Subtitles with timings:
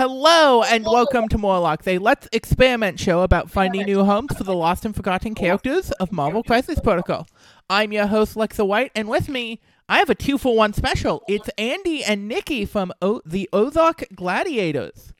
[0.00, 4.54] Hello and welcome to Morlocks, a Let's Experiment show about finding new homes for the
[4.54, 7.28] lost and forgotten characters of Marvel Crisis Protocol.
[7.68, 9.60] I'm your host, Lexa White, and with me,
[9.90, 11.22] I have a two for one special.
[11.28, 15.12] It's Andy and Nikki from o- the Ozark Gladiators.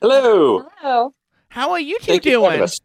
[0.00, 0.66] Hello.
[0.78, 1.12] Hello.
[1.50, 2.62] How are you two Thank you for having doing?
[2.62, 2.80] us.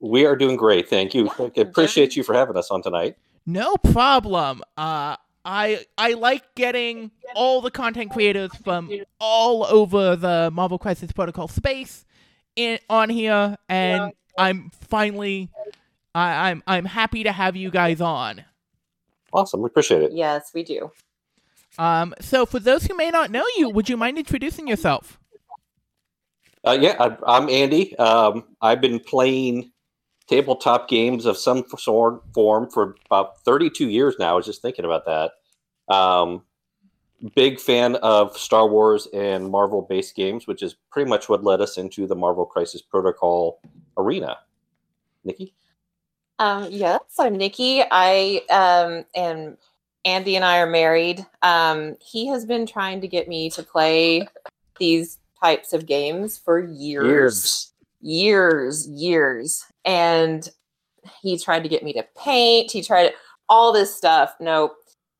[0.00, 0.88] We are doing great.
[0.88, 1.30] Thank you.
[1.38, 3.18] Yeah, Appreciate you for having us on tonight.
[3.44, 4.62] No problem.
[4.78, 8.90] Uh, I I like getting all the content creators from
[9.20, 12.04] all over the Marvel Crisis Protocol space
[12.56, 15.50] in on here, and I'm finally
[16.14, 18.44] I, I'm I'm happy to have you guys on.
[19.32, 19.60] Awesome.
[19.62, 20.12] We appreciate it.
[20.12, 20.90] Yes, we do.
[21.76, 25.18] Um, so for those who may not know you, would you mind introducing yourself?
[26.64, 27.96] Uh, yeah, I, I'm Andy.
[27.98, 29.72] Um, I've been playing
[30.26, 34.32] tabletop games of some sort form for about 32 years now.
[34.32, 35.32] I was just thinking about that.
[35.94, 36.42] Um,
[37.34, 41.60] big fan of Star Wars and Marvel based games, which is pretty much what led
[41.60, 43.60] us into the Marvel Crisis Protocol
[43.96, 44.38] arena.
[45.24, 45.54] Nikki?
[46.38, 47.82] Um, yes, I'm Nikki.
[47.90, 49.56] I um and
[50.04, 51.24] Andy and I are married.
[51.42, 54.26] Um, he has been trying to get me to play
[54.78, 57.72] these types of games for years.
[58.00, 59.64] Years, years.
[59.84, 60.48] And
[61.22, 62.70] he tried to get me to paint.
[62.70, 63.12] He tried
[63.48, 64.34] all this stuff.
[64.40, 64.72] Nope.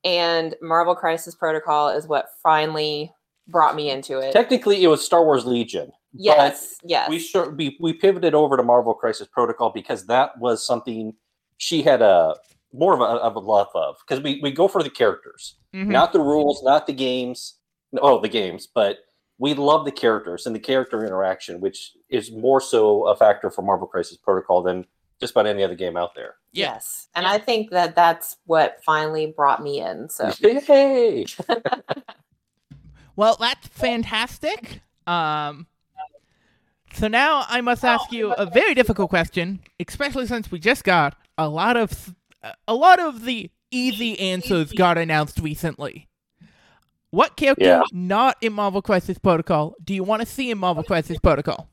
[0.05, 3.13] And Marvel Crisis Protocol is what finally
[3.49, 4.33] brought me into it.
[4.33, 5.93] Technically, it was Star Wars Legion.
[6.13, 7.09] yes, yes.
[7.11, 11.13] we sure we, we pivoted over to Marvel Crisis Protocol because that was something
[11.59, 12.35] she had a
[12.73, 15.89] more of a, of a love of because we, we go for the characters, Mhm.
[15.89, 17.59] not the rules, not the games.
[18.01, 18.99] Oh, the games, but
[19.39, 23.63] we love the characters and the character interaction, which is more so a factor for
[23.63, 24.87] Marvel Crisis Protocol than
[25.21, 26.37] just about any other game out there.
[26.53, 26.75] Yeah.
[26.75, 27.09] Yes.
[27.15, 30.09] And I think that that's what finally brought me in.
[30.09, 31.27] So, Yay!
[33.17, 34.81] Well, that's fantastic.
[35.07, 35.67] Um,
[36.95, 41.17] so now I must ask you a very difficult question, especially since we just got
[41.39, 42.15] a lot of
[42.69, 46.09] a lot of the easy answers got announced recently.
[47.15, 47.83] What character Yeah.
[47.93, 51.69] not in Marvel Crisis Protocol do you want to see in Marvel Crisis Protocol?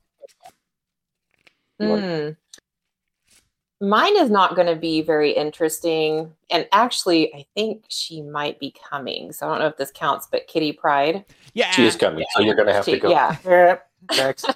[1.80, 3.88] You want- hmm.
[3.88, 6.32] mine is not going to be very interesting.
[6.50, 9.32] And actually, I think she might be coming.
[9.32, 11.24] So I don't know if this counts, but Kitty Pryde.
[11.54, 13.10] Yeah, She is coming, so you're gonna have to go.
[13.44, 13.78] Yeah.
[14.16, 14.48] Next,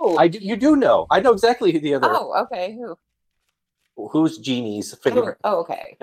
[0.00, 1.06] Oh, I do, you do know.
[1.10, 2.76] I know exactly who the other oh okay.
[2.76, 2.96] Who?
[4.08, 5.38] who's Genie's Oh, favorite.
[5.44, 5.96] oh, okay.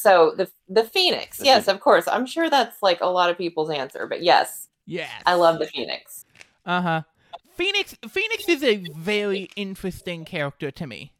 [0.00, 1.40] So the the Phoenix.
[1.42, 2.08] Yes, of course.
[2.08, 5.10] I'm sure that's like a lot of people's answer, but yes, yes.
[5.26, 6.24] I love the Phoenix.
[6.64, 7.02] Uh huh.
[7.54, 11.12] Phoenix Phoenix is a very interesting character to me.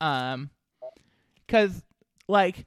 [0.00, 0.50] Um
[1.46, 1.82] cuz
[2.26, 2.66] like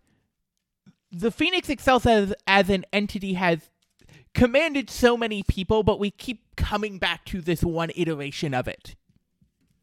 [1.11, 3.69] the Phoenix itself as as an entity has
[4.33, 8.95] commanded so many people, but we keep coming back to this one iteration of it.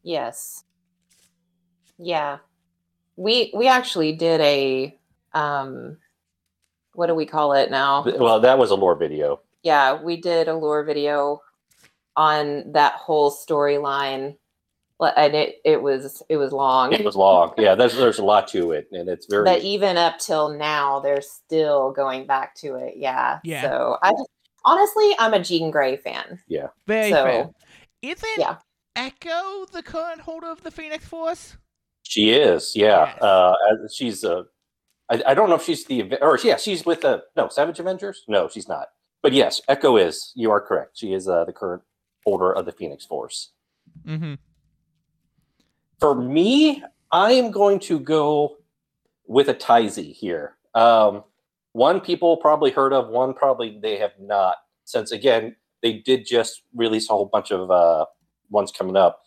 [0.01, 0.63] Yes.
[1.99, 2.39] Yeah.
[3.17, 4.97] We we actually did a
[5.35, 5.97] um
[6.93, 8.03] what do we call it now?
[8.05, 9.41] Well, that was a lore video.
[9.63, 11.41] Yeah, we did a lore video
[12.15, 14.37] on that whole storyline.
[15.01, 16.93] And it it was it was long.
[16.93, 17.53] It was long.
[17.57, 19.43] Yeah, there's there's a lot to it, and it's very.
[19.43, 22.93] But even up till now, they're still going back to it.
[22.95, 23.39] Yeah.
[23.43, 23.61] Yeah.
[23.63, 24.29] So I just
[24.63, 26.39] honestly I'm a Jean Grey fan.
[26.47, 26.67] Yeah.
[26.87, 27.49] Very So- fair.
[28.01, 28.55] Isn't Yeah.
[28.95, 31.57] Echo the current holder of the Phoenix Force?
[32.03, 32.73] she is.
[32.75, 33.07] Yeah.
[33.07, 33.21] Yes.
[33.21, 33.53] Uh,
[33.83, 34.43] as- she's uh,
[35.09, 38.23] I, I don't know if she's the or yeah, she's with the no Savage Avengers.
[38.27, 38.87] No, she's not.
[39.21, 40.31] But yes, Echo is.
[40.35, 40.97] You are correct.
[40.97, 41.83] She is uh, the current
[42.23, 43.51] holder of the Phoenix Force.
[44.05, 44.35] Mm-hmm.
[45.99, 48.57] For me, I am going to go
[49.27, 50.57] with a Tizy here.
[50.73, 51.23] Um,
[51.71, 54.55] one people probably heard of, one probably they have not.
[54.83, 58.05] Since again, they did just release a whole bunch of uh,
[58.49, 59.21] ones coming up.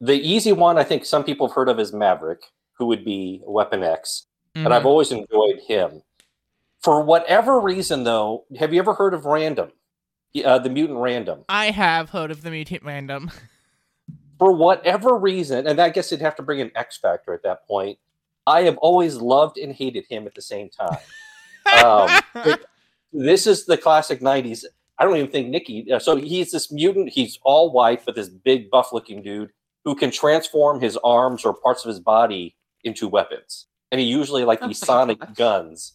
[0.00, 2.42] The easy one I think some people have heard of is Maverick,
[2.76, 6.02] who would be Weapon X, and I've always enjoyed him.
[6.80, 9.70] For whatever reason, though, have you ever heard of Random,
[10.44, 11.44] uh, the mutant Random?
[11.48, 13.30] I have heard of the Mutant Random.
[14.42, 17.64] for whatever reason, and I guess you'd have to bring an X Factor at that
[17.64, 17.96] point.
[18.44, 20.98] I have always loved and hated him at the same time.
[21.84, 22.56] Um,
[23.12, 24.64] this is the classic '90s.
[24.98, 25.92] I don't even think Nikki.
[25.92, 27.10] Uh, so he's this mutant.
[27.10, 29.50] He's all white, but this big buff-looking dude
[29.84, 34.44] who can transform his arms or parts of his body into weapons, and he usually
[34.44, 35.34] like Oh these my sonic gosh.
[35.36, 35.92] guns.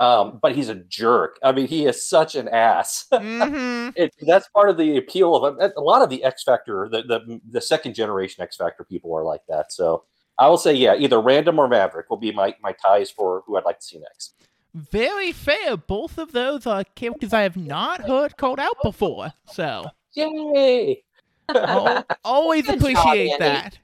[0.00, 1.38] Um, but he's a jerk.
[1.40, 3.06] I mean, he is such an ass.
[3.12, 5.72] hmm it, that's part of the appeal of it.
[5.76, 9.22] A lot of the X Factor, the, the the second generation X Factor people are
[9.22, 9.72] like that.
[9.72, 10.02] So
[10.36, 13.56] I will say, yeah, either Random or Maverick will be my my ties for who
[13.56, 14.34] I'd like to see next.
[14.74, 15.76] Very fair.
[15.76, 19.32] Both of those are characters I have not heard called out before.
[19.46, 21.04] So Yay!
[21.54, 23.38] al- always Good appreciate Andy.
[23.38, 23.78] that.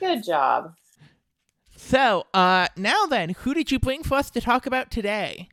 [0.00, 0.72] Good job.
[1.88, 5.48] So, uh, now then, who did you bring for us to talk about today?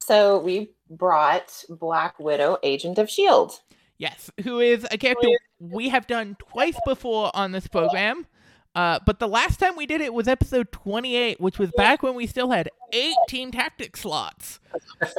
[0.00, 3.60] So we brought Black Widow, Agent of Shield.
[3.98, 5.28] Yes, who is a character
[5.58, 8.26] we have done twice before on this program.
[8.74, 12.14] Uh, but the last time we did it was episode 28, which was back when
[12.14, 14.60] we still had eight team tactics slots.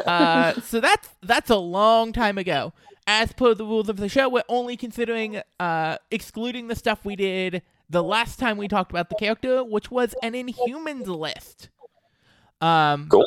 [0.05, 2.73] Uh, so that's that's a long time ago.
[3.05, 7.15] As per the rules of the show, we're only considering uh, excluding the stuff we
[7.15, 11.69] did the last time we talked about the character, which was an Inhumans list.
[12.61, 13.25] Um, Cool.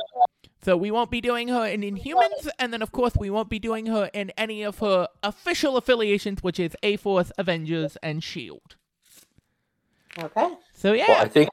[0.63, 3.59] so we won't be doing her in Inhumans, and then of course we won't be
[3.59, 8.77] doing her in any of her official affiliations, which is A Force, Avengers, and Shield.
[10.19, 10.49] Okay.
[10.75, 11.49] So yeah, Well, I think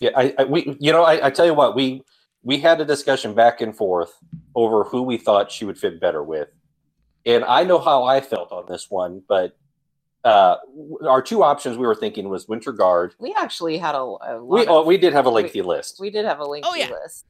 [0.00, 2.02] yeah, I, I we you know I, I tell you what we
[2.42, 4.12] we had a discussion back and forth
[4.54, 6.48] over who we thought she would fit better with,
[7.26, 9.56] and I know how I felt on this one, but
[10.24, 10.56] uh,
[11.06, 13.14] our two options we were thinking was Winter Guard.
[13.18, 15.98] We actually had a, a lot We of- oh, we did have a lengthy list,
[16.00, 16.90] we did have a lengthy Oh, yeah.
[16.90, 17.26] list.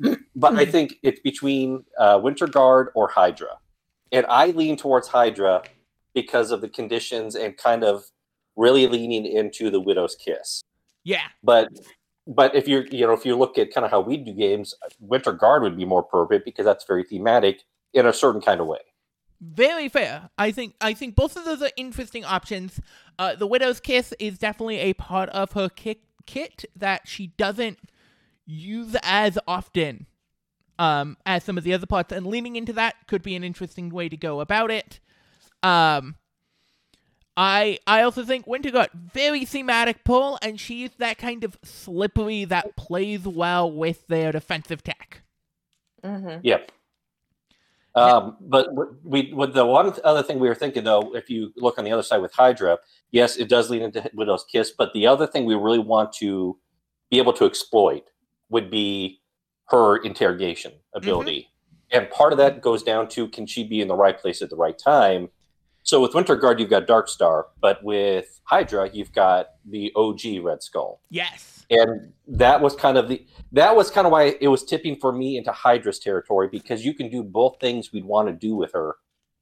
[0.36, 3.58] but I think it's between uh, Winter Guard or Hydra,
[4.12, 5.62] and I lean towards Hydra
[6.14, 8.04] because of the conditions and kind of
[8.56, 10.62] really leaning into the Widow's Kiss.
[11.04, 11.68] yeah, but
[12.26, 14.74] but if you're you know if you look at kind of how we do games
[14.98, 17.62] winter guard would be more appropriate because that's very thematic
[17.94, 18.80] in a certain kind of way
[19.40, 20.30] very fair.
[20.38, 22.80] I think I think both of those are interesting options.
[23.18, 27.78] Uh, the Widow's Kiss is definitely a part of her kit kit that she doesn't
[28.44, 30.06] use as often
[30.78, 33.90] um, as some of the other parts, and leaning into that could be an interesting
[33.90, 35.00] way to go about it.
[35.62, 36.16] Um,
[37.36, 42.44] I I also think Winter got very thematic pull, and she's that kind of slippery
[42.44, 45.22] that plays well with their defensive tech.
[46.04, 46.70] hmm yep
[47.96, 48.68] um, but
[49.04, 51.90] we with the one other thing we were thinking though if you look on the
[51.90, 52.78] other side with hydra
[53.10, 56.58] yes it does lead into widow's kiss but the other thing we really want to
[57.10, 58.04] be able to exploit
[58.48, 59.20] would be
[59.68, 61.48] her interrogation ability.
[61.90, 64.50] And part of that goes down to can she be in the right place at
[64.50, 65.28] the right time
[65.86, 70.62] so with winter guard you've got Darkstar but with hydra you've got the og red
[70.62, 71.64] skull Yes.
[71.70, 75.12] and that was kind of the that was kind of why it was tipping for
[75.12, 78.72] me into Hydra's territory because you can do both things we'd want to do with
[78.72, 78.96] her,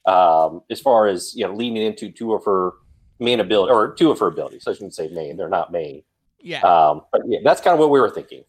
[0.07, 2.73] um, as far as you know, leaning into two of her
[3.19, 4.65] main ability or two of her abilities.
[4.69, 6.03] I shouldn't say main; they're not main.
[6.39, 6.61] Yeah.
[6.61, 8.45] Um, but yeah, that's kind of what we were thinking.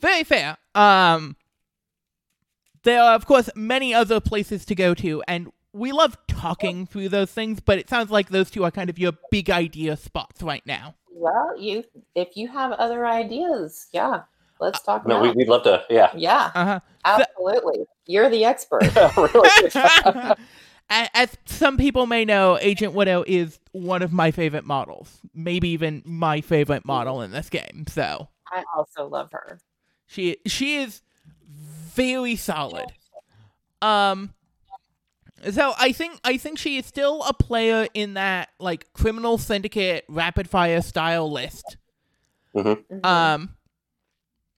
[0.00, 0.56] Very fair.
[0.74, 1.36] Um,
[2.84, 7.08] there are, of course, many other places to go to, and we love talking through
[7.08, 10.42] those things, but it sounds like those two are kind of your big idea spots
[10.42, 10.94] right now.
[11.10, 11.84] Well, you
[12.14, 14.22] if you have other ideas, yeah,
[14.60, 15.84] let's talk No, we, we'd love to.
[15.88, 17.84] Yeah, yeah, Uh absolutely.
[18.06, 18.82] You're the expert.
[19.16, 20.34] really.
[20.90, 26.02] As some people may know, Agent Widow is one of my favorite models, maybe even
[26.04, 27.84] my favorite model in this game.
[27.88, 29.58] So I also love her.
[30.06, 31.00] she she is
[31.48, 32.86] very solid.
[33.80, 34.34] Um
[35.50, 40.04] so I think I think she is still a player in that like criminal syndicate
[40.08, 41.76] rapid fire style list.
[42.54, 43.04] Mhm.
[43.04, 43.56] Um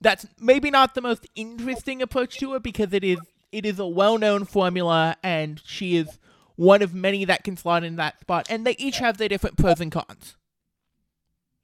[0.01, 3.19] that's maybe not the most interesting approach to it because it is
[3.53, 6.19] it is a well-known formula and she is
[6.57, 9.57] one of many that can slot in that spot and they each have their different
[9.57, 10.37] pros and cons.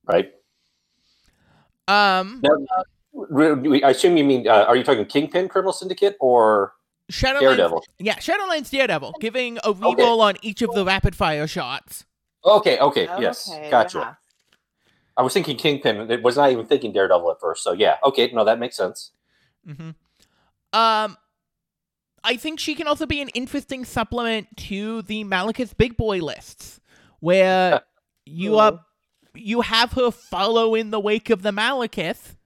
[0.06, 0.32] right.
[1.88, 2.56] Um Now,
[3.84, 6.74] I assume you mean uh, are you talking Kingpin Criminal Syndicate or
[7.10, 7.84] Shadowlands Daredevil?
[7.98, 10.04] Yeah, Shadowlands Daredevil, giving a reroll Okay.
[10.04, 12.04] on each of the rapid fire shots.
[12.44, 13.98] Okay, okay, yes, Okay, gotcha.
[13.98, 14.14] yeah.
[15.16, 16.10] I was thinking Kingpin.
[16.10, 17.62] It was not even thinking Daredevil at first.
[17.62, 19.10] So yeah, okay, no, that makes sense.
[19.66, 19.90] hmm
[20.72, 21.16] Um,
[22.24, 26.80] I think she can also be an interesting supplement to the Malekith Big Boy lists,
[27.18, 27.82] where
[28.24, 28.80] you are
[29.34, 32.36] you have her follow in the wake of the Malekith,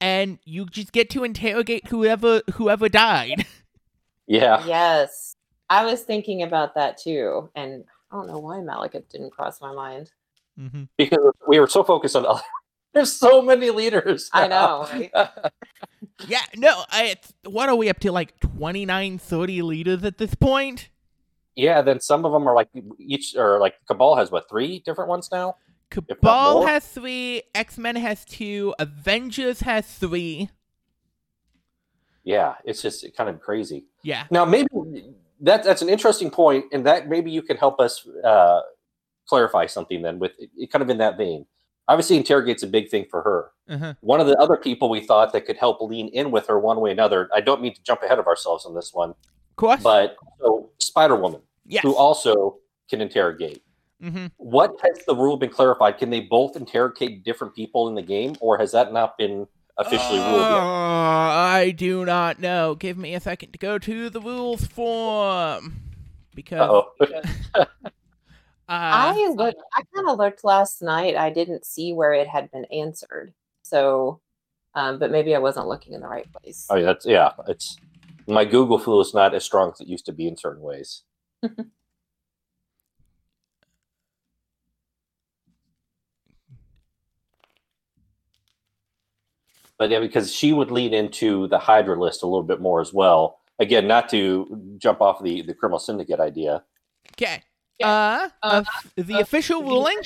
[0.00, 3.46] and you just get to interrogate whoever whoever died.
[4.26, 4.64] Yeah.
[4.66, 5.36] Yes.
[5.70, 7.50] I was thinking about that too.
[7.54, 10.12] And I don't know why Malekith didn't cross my mind.
[10.58, 10.84] mm-hmm.
[10.96, 12.42] because we were so focused on other.
[12.94, 14.30] There's so many leaders.
[14.32, 14.86] I know.
[14.92, 15.10] Right?
[16.28, 18.12] Yeah, no, I, what are we up to?
[18.12, 20.88] Like 29, 30 leaders at this point?
[21.56, 25.08] yeah, then some of them are like each, or like Cabal has what three different
[25.08, 25.56] ones now.
[25.90, 30.50] Cabal has three, X Men has two, Avengers has three.
[32.24, 33.86] Yeah, it's just kind of crazy.
[34.04, 34.26] Yeah.
[34.30, 34.68] Now maybe
[35.40, 38.60] that that's an interesting point, and that maybe you can help us uh,
[39.28, 41.46] clarify something then with it, kind of in that vein.
[41.88, 43.50] Obviously, interrogate's a big thing for her.
[43.68, 43.94] Uh-huh.
[44.00, 46.80] One of the other people we thought that could help lean in with her one
[46.80, 47.28] way or another.
[47.34, 49.82] I don't mean to jump ahead of ourselves on this one, Of course.
[49.82, 51.82] but so Spider Woman, yes.
[51.82, 52.58] who also
[52.88, 53.62] can interrogate.
[54.00, 55.98] hmm What has the rule been clarified?
[55.98, 60.18] Can they both interrogate different people in the game, or has that not been officially
[60.18, 60.60] ruled yet?
[60.60, 62.74] Uh, I do not know.
[62.74, 65.76] Give me a second to go to the rules form.
[66.34, 67.06] Because Uh-oh.
[67.54, 67.66] uh,
[68.68, 69.62] I looked.
[69.72, 71.16] I kind of looked last night.
[71.16, 73.32] I didn't see where it had been answered.
[73.62, 74.20] So,
[74.74, 76.66] um, but maybe I wasn't looking in the right place.
[76.68, 77.30] Oh, yeah, that's yeah.
[77.48, 77.78] It's
[78.26, 81.02] my Google flu is not as strong as it used to be in certain ways.
[89.78, 92.92] but yeah, because she would lead into the Hydra list a little bit more as
[92.92, 93.40] well.
[93.58, 96.64] Again, not to jump off the the criminal syndicate idea.
[97.14, 97.42] okay.
[97.82, 98.62] Uh, Uh,
[98.96, 99.98] of- the official ruling.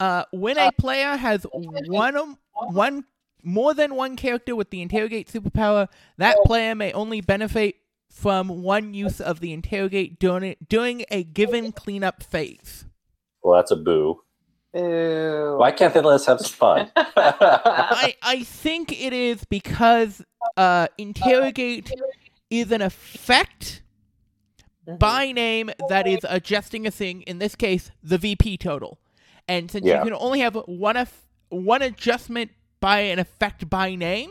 [0.00, 3.04] Uh, when a player has one um, one
[3.42, 5.88] more than one character with the interrogate superpower,
[6.18, 7.76] that player may only benefit
[8.10, 12.84] from one use of the interrogate during during a given cleanup phase.
[13.42, 14.22] Well, that's a boo.
[14.76, 15.56] Ooh.
[15.58, 16.90] Why can't they let us have some fun?
[16.96, 20.22] I I think it is because
[20.56, 21.92] uh interrogate
[22.50, 23.82] is an effect
[24.88, 24.98] Mhm.
[24.98, 27.22] by name that is adjusting a thing.
[27.22, 28.98] In this case, the VP total.
[29.46, 29.98] And since Yeah.
[29.98, 32.50] you can only have one eff- one adjustment
[32.80, 34.30] by an effect by name,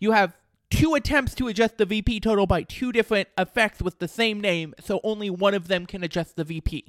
[0.00, 0.36] you have
[0.70, 4.74] two attempts to adjust the VP total by two different effects with the same name.
[4.80, 6.86] So only one of them can adjust the VP.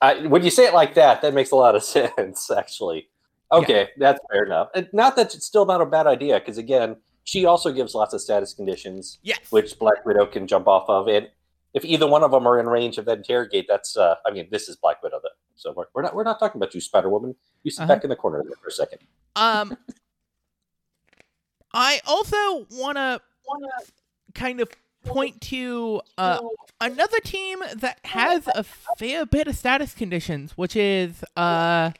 [0.00, 3.08] I, when you say it like that, that makes a lot of sense, actually.
[3.50, 4.68] Okay, that's fair enough.
[4.74, 8.12] And not that it's still not a bad idea, because again, she also gives lots
[8.14, 9.38] of status conditions, Yes.
[9.50, 11.08] which Black Widow can jump off of.
[11.08, 11.28] And
[11.74, 14.48] if either one of them are in range of that interrogate, that's uh, I mean,
[14.50, 15.28] this is Black Widow, though.
[15.56, 17.34] So we're, we're not we're not talking about you, Spider Woman.
[17.64, 17.94] You sit Uh-huh.
[17.94, 19.00] back in the corner there for a second.
[19.36, 19.76] Um,
[21.74, 23.68] I also wanna wanna
[24.34, 24.68] kind of
[25.08, 26.40] point to uh,
[26.80, 28.64] another team that has a
[28.98, 31.92] fair bit of status conditions, which is uh,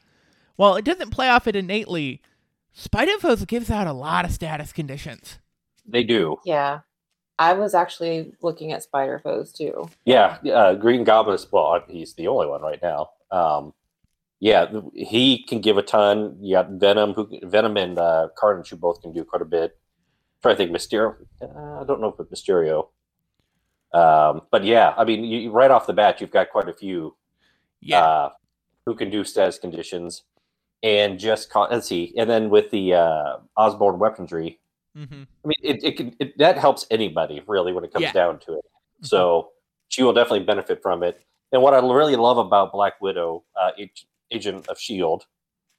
[0.57, 2.21] well, it doesn't play off it innately.
[2.73, 5.39] Spider Foes gives out a lot of status conditions.
[5.87, 6.37] They do.
[6.45, 6.81] Yeah.
[7.39, 9.89] I was actually looking at Spider Foes too.
[10.05, 13.11] Yeah, uh, Green Goblin well, he's the only one right now.
[13.31, 13.75] Um,
[14.41, 16.37] yeah, he can give a ton.
[16.41, 19.79] You got Venom, who Venom and uh, Carnage, who both can do quite a bit.
[20.43, 21.15] trying to think, Mysterio.
[21.41, 22.89] Uh, I don't know if Mysterio.
[23.93, 27.17] Um, but yeah, I mean, you, right off the bat, you've got quite a few
[27.81, 28.31] Yeah, uh,
[28.87, 30.25] who can do status conditions,
[30.83, 34.59] and just con- let's see, and then with the uh, Osborn weaponry,
[34.97, 35.23] mm-hmm.
[35.23, 38.13] I mean, it, it can it, that helps anybody really when it comes Yeah.
[38.13, 38.65] down to it.
[39.03, 39.51] So
[39.87, 41.23] she will definitely benefit from it.
[41.53, 43.71] And what I really love about Black Widow, uh,
[44.31, 45.25] Agent of Shield,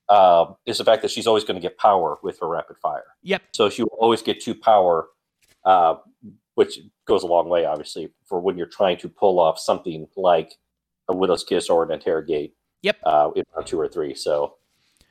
[0.08, 3.04] uh, is the fact that she's always going to get power with her rapid fire.
[3.24, 3.42] Yep.
[3.52, 5.10] So she will always get two power,
[5.66, 5.96] uh,
[6.56, 10.54] which goes a long way, obviously, for when you're trying to pull off something like
[11.08, 12.54] a Widow's Kiss or an Interrogate.
[12.82, 12.98] Yep.
[13.04, 14.16] Uh, in round two or three.
[14.16, 14.56] So,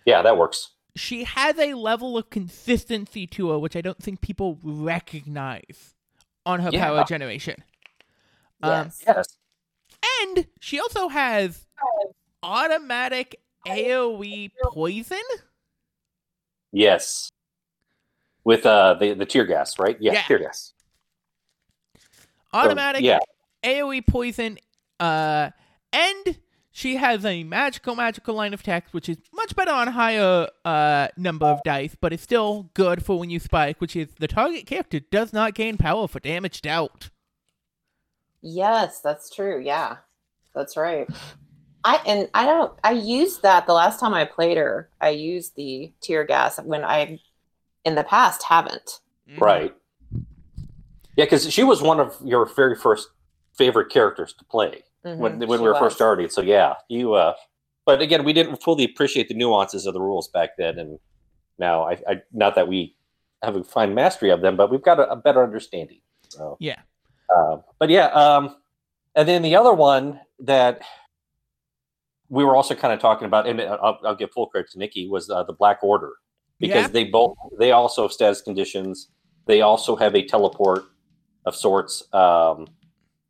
[0.07, 0.73] yeah, that works.
[0.97, 5.95] she has a level of consistency to her, which I don't think people recognize
[6.47, 6.85] on her Yeah.
[6.87, 7.63] power generation.
[8.63, 9.03] Um, Yes.
[9.07, 9.39] Yes.
[10.23, 11.67] And she also has
[12.43, 15.19] automatic AoE poison.
[16.73, 17.31] Yes.
[18.45, 19.97] With uh the, the tear gas, right?
[20.01, 20.23] Yeah, Yeah.
[20.23, 20.73] tear gas.
[22.53, 23.19] Automatic yeah.
[23.63, 24.59] AoE poison.
[24.99, 25.51] Uh,
[25.93, 26.39] and
[26.71, 31.09] she has a magical, magical line of text, which is much better on higher uh
[31.17, 34.67] number of dice, but it's still good for when you spike, which is the target
[34.67, 37.11] character does not gain power for damage dealt.
[38.41, 39.61] Yes, that's true.
[39.61, 39.97] Yeah,
[40.55, 41.09] that's right.
[41.85, 42.73] I and I don't.
[42.85, 44.89] I used that the last time I played her.
[45.01, 47.19] I used the tear gas when I,
[47.85, 49.01] in the past, haven't.
[49.39, 49.75] Right.
[51.19, 53.09] Yeah, because she was one of your very first
[53.57, 55.81] favorite characters to play when Mhm, when she we were was.
[55.81, 56.29] first starting.
[56.29, 57.15] So yeah, you.
[57.15, 57.35] uh
[57.85, 60.99] But again, we didn't fully appreciate the nuances of the rules back then, and
[61.59, 62.95] now I, I not that we
[63.43, 66.01] have a fine mastery of them, but we've got a, a better understanding.
[66.29, 66.81] So Yeah.
[67.35, 68.57] Uh, but yeah, um,
[69.17, 70.83] and then the other one that
[72.29, 75.09] we were also kind of talking about, and I'll, I'll give full credit to Nikki,
[75.09, 76.13] was uh, the Black Order
[76.61, 76.93] because Yeah.
[76.97, 79.11] they both they also have status conditions.
[79.47, 80.85] They also have a teleport
[81.49, 82.69] of sorts, um,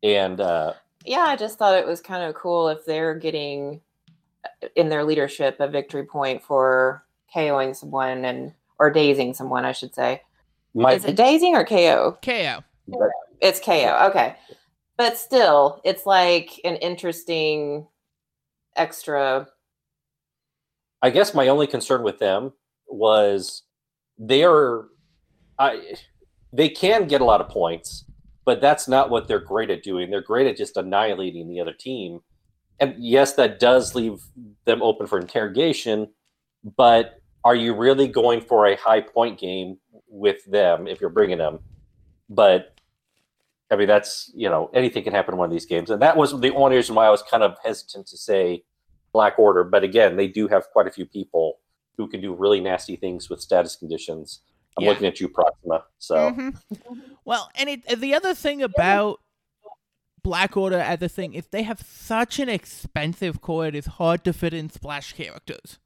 [0.03, 0.73] and uh,
[1.05, 3.81] Yeah, I just thought it was kind of cool if they're getting
[4.45, 9.71] uh, in their leadership a victory point for KOing someone and or dazing someone, I
[9.71, 10.21] should say.
[10.73, 12.17] my Is it dazing or KO?
[12.21, 12.63] KO.
[13.41, 14.07] It's KO.
[14.09, 14.35] Okay.
[14.97, 17.87] But still, it's like an interesting
[18.75, 19.47] extra.
[21.01, 22.53] I guess my only concern with them
[22.87, 23.63] was
[24.17, 24.83] they're
[25.57, 25.95] I
[26.51, 28.05] they can get a lot of points,
[28.49, 30.09] but that's not what they're great at doing.
[30.09, 32.21] They're great at just annihilating the other team.
[32.79, 34.23] And yes, that does leave
[34.65, 36.07] them open for interrogation,
[36.75, 39.77] but are you really going for a high point game
[40.07, 41.59] with them if you're bringing them?
[42.27, 42.73] But
[43.69, 46.17] I mean, that's you know anything can happen in one of these games, and that
[46.17, 48.63] was the only reason why I was kind of hesitant to say
[49.13, 49.63] Black Order.
[49.63, 51.59] But again, they do have quite a few people
[51.97, 54.41] who can do really nasty things with status conditions.
[54.77, 54.89] I'm Yeah.
[54.91, 55.83] looking at you, Proxima.
[55.97, 56.55] So Mhm.
[57.25, 59.19] Well, and it, the other thing about
[60.23, 64.23] Black Order as a thing is they have such an expensive core, it is hard
[64.25, 65.79] to fit in splash characters.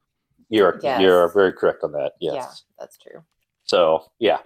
[0.49, 1.01] you're Yes.
[1.01, 2.13] you're very correct on that.
[2.19, 2.33] Yes.
[2.35, 3.23] Yeah, that's true.
[3.63, 4.39] So yeah,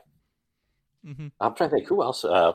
[1.05, 1.27] mm-hmm.
[1.41, 2.23] I'm trying to think who else.
[2.23, 2.53] Uh,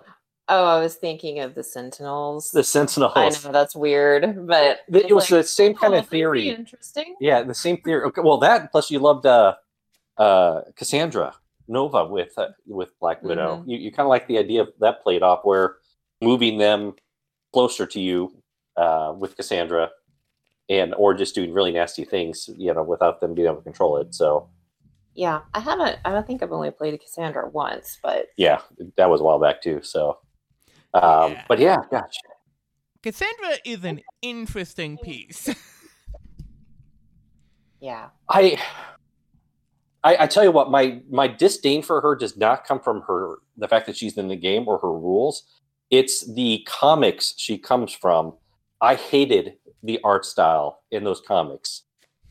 [0.49, 2.51] Oh, I was thinking of the Sentinels.
[2.51, 3.13] the Sentinels.
[3.15, 6.49] I know that's weird, but It was like, the same kind oh, of theory.
[6.51, 7.15] Interesting.
[7.21, 8.03] Yeah, the same theory.
[8.07, 9.55] Okay, well, that plus you loved uh,
[10.19, 11.35] uh, Cassandra
[11.69, 13.59] Nova with uh, with Black Widow.
[13.59, 13.69] Mhm.
[13.69, 15.77] You you kind of like the idea of that played off where
[16.21, 16.95] moving them
[17.53, 18.43] closer to you
[18.77, 19.91] uh, with Cassandra,
[20.69, 23.99] and or just doing really nasty things, you know, without them being able to control
[23.99, 24.15] it.
[24.15, 24.49] So
[25.15, 25.99] Yeah, I haven't.
[26.05, 28.61] I don't think I've only played Cassandra once, but yeah,
[28.97, 29.83] that was a while back too.
[29.83, 30.19] So,
[30.95, 31.45] um, Yeah.
[31.49, 32.15] but yeah, gosh,
[33.03, 35.49] Cassandra is an interesting piece.
[37.81, 38.59] yeah, I,
[40.05, 43.37] I I tell you what, my my disdain for her does not come from her
[43.57, 45.45] the fact that she's in the game or her rules.
[45.91, 48.35] It's the comics she comes from.
[48.81, 51.83] I hated the art style in those comics,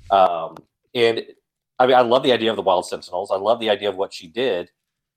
[0.10, 0.56] um,
[0.94, 1.24] and
[1.80, 3.32] I mean, I love the idea of the Wild Sentinels.
[3.32, 4.70] I love the idea of what she did.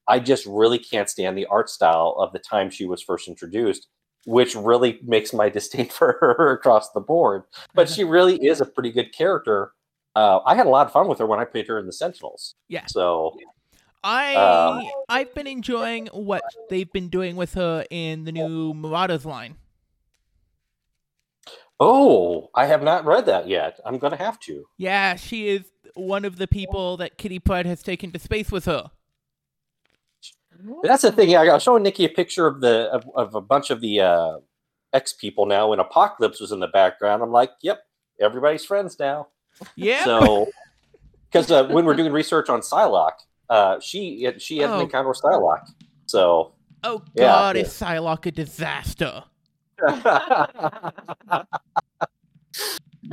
[0.09, 3.89] I just really can't stand the art style of the time she was first introduced,
[4.27, 7.43] which really makes my disdain for her across the board.
[7.75, 9.73] But she really is a pretty good character.
[10.15, 11.93] Uh, I had a lot of fun with her when I played her in the
[11.93, 12.55] Sentinels.
[12.69, 12.87] Yeah.
[12.87, 13.37] So
[14.05, 19.25] I Uh, I've been enjoying what they've been doing with her in the new Marauders
[19.25, 19.57] line.
[21.81, 23.81] Oh, I have not read that yet.
[23.85, 24.65] I'm going to have to.
[24.77, 25.63] Yeah, she is
[25.95, 28.91] one of the people that Kitty Pryde has taken to space with her.
[30.83, 31.35] That's the thing.
[31.37, 34.39] I was showing Nikki a picture of the of, of a bunch of the uh,
[34.93, 37.23] X people now, and Apocalypse was in the background.
[37.23, 37.81] I'm like, yep,
[38.21, 39.29] everybody's friends now.
[39.77, 40.05] Yeah.
[40.05, 40.47] So,
[41.31, 43.19] because uh, when we're doing research on Psylocke,
[43.51, 44.77] uh, she she had Oh.
[44.77, 45.67] an encounter with Psylocke.
[46.07, 47.63] So, oh God, yeah.
[47.63, 49.25] is Psylocke a disaster?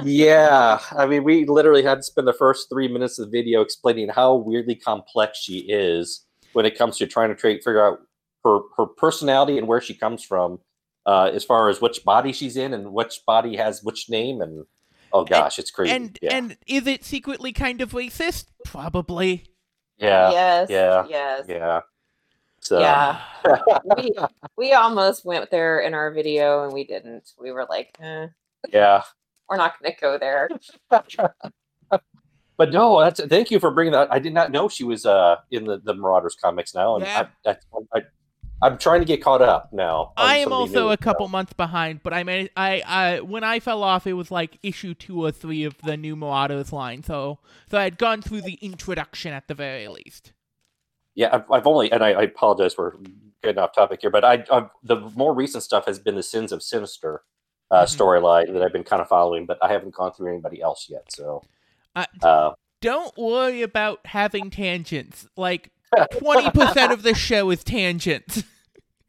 [0.04, 3.62] yeah, I mean, we literally had to spend the first three minutes of the video
[3.62, 8.00] explaining how weirdly complex she is when it comes to trying to figure out
[8.44, 10.60] her her personality and where she comes from,
[11.06, 14.42] uh, as far as which body she's in and which body has which name.
[14.42, 14.66] And
[15.14, 15.94] oh gosh, it's crazy.
[15.94, 16.36] And yeah.
[16.36, 18.46] and is it secretly kind of racist?
[18.66, 19.46] Probably.
[19.98, 21.82] yeah, yes, yeah, yes, yeah.
[22.62, 23.20] So Yeah.
[23.98, 24.14] we
[24.58, 27.32] we almost went there in our video and we didn't.
[27.40, 28.28] We were like, eh,
[28.70, 29.04] yeah.
[29.50, 30.50] we're not going to go there.
[32.58, 34.14] But no, that's thank you for bringing that.
[34.14, 37.28] I did not know she was uh in the, the Marauders comics now, and Yeah.
[37.44, 37.56] I, I,
[37.96, 38.02] I,
[38.62, 40.14] I'm trying to get caught up now.
[40.18, 42.82] I am some of the also new a couple months behind, but I mean, I,
[42.86, 46.16] I when I fell off, it was like issue two or three of the new
[46.16, 50.34] Marauders line, so so I had gone through the introduction at the very least.
[51.16, 52.98] Yeah, I've, I've only, and I, I apologize for
[53.44, 56.52] getting off topic here, but I, I've, the more recent stuff has been the Sins
[56.52, 57.24] of Sinister
[57.70, 57.98] uh, Mhm.
[57.98, 61.12] storyline that I've been kind of following, but I haven't gone through anybody else yet.
[61.12, 61.42] So,
[61.96, 65.28] Uh, uh, Don't worry about having tangents.
[65.36, 65.72] Like
[66.12, 68.44] twenty percent of the show is tangents.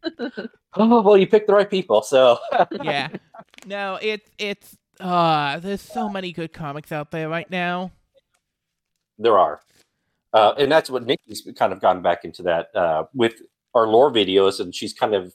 [0.75, 2.03] oh well, you picked the right people.
[2.03, 2.39] So,
[2.83, 3.09] yeah.
[3.67, 7.93] No, it's it's uh there's so many good comics out there right now.
[9.19, 9.61] there are,
[10.33, 13.35] uh, and that's what Nikki's kind of gone back into that uh, with
[13.75, 15.33] our lore videos, and she's kind of.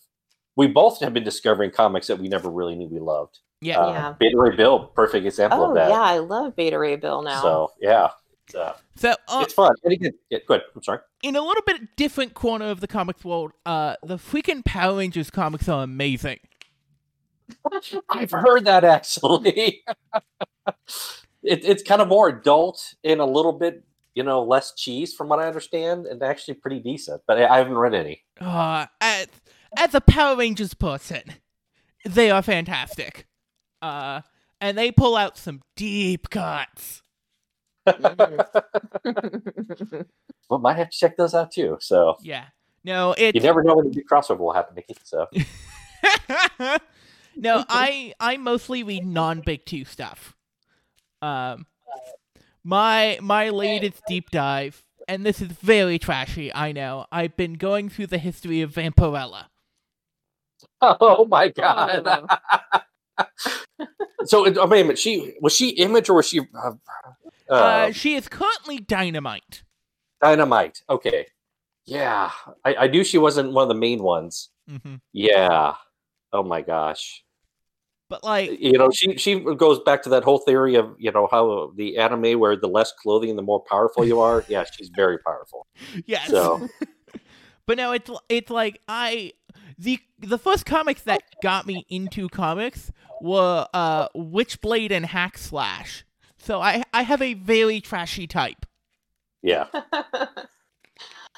[0.55, 3.37] We both have been discovering comics that we never really knew we loved.
[3.61, 3.79] Yeah.
[3.79, 4.13] Uh, Yeah.
[4.19, 5.89] Beta Ray Bill, perfect example Oh of that.
[5.89, 7.41] yeah, I love Beta Ray Bill now.
[7.43, 8.15] So yeah, it's,
[8.55, 9.73] uh, So uh, it's fun.
[9.83, 10.61] And again, yeah, good.
[10.75, 10.99] I'm sorry.
[11.23, 15.29] in a little bit different corner of the comics world, uh the freaking Power Rangers
[15.29, 16.39] comics are amazing.
[18.09, 19.83] I've heard that actually.
[21.43, 23.83] it, it's kind of more adult and a little bit,
[24.15, 27.21] you know, less cheese from what I understand, and actually pretty decent.
[27.27, 28.23] But I, I haven't read any.
[28.39, 29.27] Uh as,
[29.77, 31.23] as a Power Rangers person,
[32.05, 33.27] they are fantastic.
[33.81, 34.21] Uh
[34.59, 37.01] and they pull out some deep cuts.
[40.49, 41.77] Well, might have to check those out too.
[41.81, 42.45] So Yeah.
[42.85, 43.35] No, it.
[43.35, 44.95] you never know when a big crossover will happen, Nikki.
[45.03, 45.27] So
[47.35, 50.37] no, I I mostly read non Big Two stuff.
[51.21, 51.65] Um,
[52.63, 56.53] my my latest deep dive and this is very trashy.
[56.53, 57.05] I know.
[57.11, 59.45] I've been going through the history of Vampirella.
[60.79, 62.05] Oh my god.
[64.25, 64.99] so uh, wait a minute.
[64.99, 66.71] She was she image or was she uh,
[67.49, 69.63] Uh, uh, she is currently Dynamite.
[70.21, 70.81] dynamite?
[70.89, 71.27] Okay.
[71.85, 72.31] Yeah,
[72.65, 74.49] I, I knew she wasn't one of the main ones.
[74.67, 75.75] hmm Yeah.
[76.33, 77.23] Oh my gosh.
[78.09, 81.27] But like, You know, she she goes back to that whole theory of you know
[81.31, 84.45] how the anime where the less clothing the more powerful you are.
[84.49, 85.67] Yeah, she's very powerful.
[86.05, 86.29] yes.
[86.29, 86.67] So
[87.67, 89.33] But no, it's it's like I
[89.77, 96.05] the the first comics that got me into comics were uh Witchblade and Hack Slash.
[96.47, 98.65] So I I have a very trashy type.
[99.43, 99.65] yeah.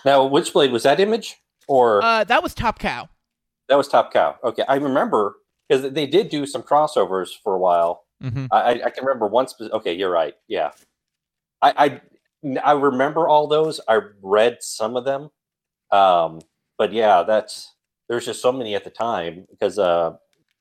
[0.05, 1.35] Now, Witchblade was that image
[1.67, 3.09] or Uh that was Top Cow.
[3.67, 4.37] that was Top Cow?
[4.43, 5.35] Okay, I remember
[5.67, 8.05] because they did do some crossovers for a while.
[8.23, 8.45] Mm-hmm.
[8.51, 9.51] I, I- I can remember once.
[9.51, 10.35] Spe- okay, you're right.
[10.47, 10.71] Yeah,
[11.61, 12.01] I,
[12.45, 13.81] I I remember all those.
[13.87, 15.29] I read some of them,
[15.91, 16.39] um,
[16.77, 17.73] but yeah, that's
[18.07, 20.17] there's just so many at the time because uh, I'm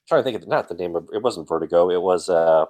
[0.08, 1.90] trying to think of the, not the name of it wasn't Vertigo.
[1.90, 2.66] It was uh,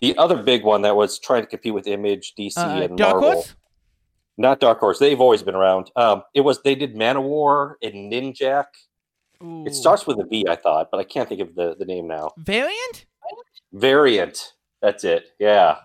[0.00, 3.14] the other big one that was trying to compete with Image, DC, Uh, and Dark
[3.20, 3.32] Marvel.
[3.32, 3.54] Horse?
[4.36, 4.98] Not Dark Horse.
[4.98, 5.90] They've always been around.
[5.96, 8.66] Um, it was they did Manowar and Ninjak.
[9.42, 9.64] Ooh.
[9.66, 12.06] It starts with a V, I thought, but I can't think of the, the name
[12.08, 12.30] now.
[12.38, 13.06] Valiant?
[13.72, 14.52] Valiant.
[14.80, 15.24] That's it.
[15.38, 15.78] Yeah.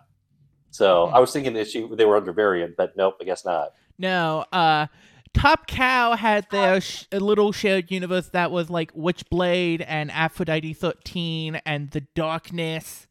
[0.71, 1.15] So Hmm.
[1.15, 3.71] I was thinking that she they were under Valiant, but nope, I guess not.
[3.97, 4.87] No, uh
[5.33, 10.73] Top Cow had their sh- a little shared universe that was like Witchblade and Aphrodite
[10.73, 13.07] 13 and The Darkness.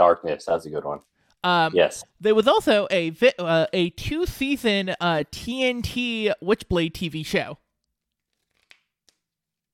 [0.00, 0.46] Darkness.
[0.46, 1.00] That's a good one.
[1.44, 2.02] Um, Yes.
[2.20, 7.58] There was also a vi- uh, a two season uh, TNT Witchblade TV show.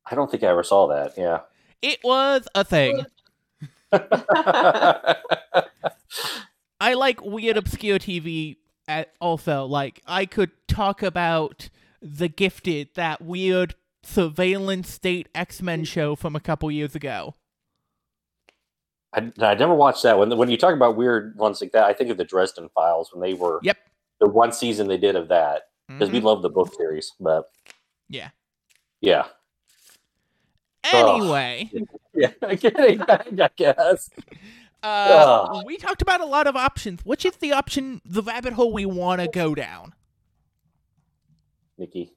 [0.04, 1.14] I don't think I ever saw that.
[1.16, 1.40] Yeah.
[1.80, 3.06] It was a thing.
[6.80, 8.56] I like weird obscure TV.
[8.88, 11.68] At also, like I could talk about
[12.00, 17.34] The Gifted, that weird surveillance state X Men show from a couple years ago.
[19.16, 20.36] I, I never watched that one.
[20.36, 23.22] When you talk about weird ones like that, I think of the Dresden Files when
[23.22, 23.78] they were Yep.
[24.20, 26.24] the one season they did of that because we Mhm.
[26.24, 27.12] love the book series.
[27.18, 27.50] But
[28.08, 28.30] Yeah.
[29.00, 29.26] yeah,
[30.84, 30.94] Ugh.
[30.94, 31.70] Anyway,
[32.14, 34.10] yeah, getting back, I guess.
[34.82, 35.64] uh, Ugh.
[35.66, 37.00] we talked about a lot of options.
[37.04, 39.94] Which is the option, the rabbit hole we want to go down?
[41.78, 42.14] Nikki,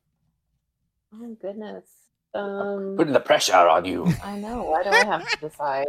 [1.14, 1.86] oh goodness.
[2.34, 4.06] Um, putting the pressure on you.
[4.24, 4.64] I know.
[4.64, 5.88] Why do I have to decide?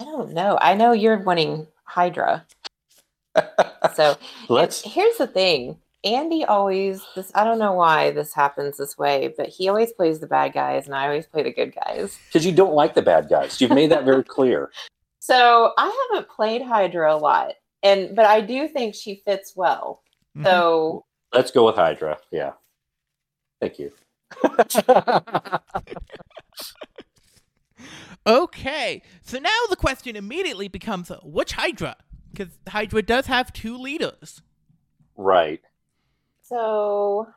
[0.00, 0.58] I don't know.
[0.60, 2.44] I know you're wanting Hydra.
[3.94, 4.16] So
[4.48, 4.82] Let's.
[4.82, 5.78] here's the thing.
[6.04, 10.20] Andy always this I don't know why this happens this way, but he always plays
[10.20, 12.18] the bad guys and I always play the good guys.
[12.28, 13.60] Because you don't like the bad guys.
[13.60, 14.70] You've made that very clear.
[15.20, 17.52] So I haven't played Hydra a lot.
[17.82, 20.00] And but I do think she fits well.
[20.36, 20.44] Mhm.
[20.44, 21.04] So
[21.34, 22.18] Let's go with Hydra.
[22.30, 22.52] Yeah.
[23.60, 23.92] Thank you.
[28.26, 31.96] Okay, so now the question immediately becomes uh, which Hydra?
[32.30, 34.42] Because Hydra does have two leaders.
[35.16, 35.60] right.
[36.42, 37.28] so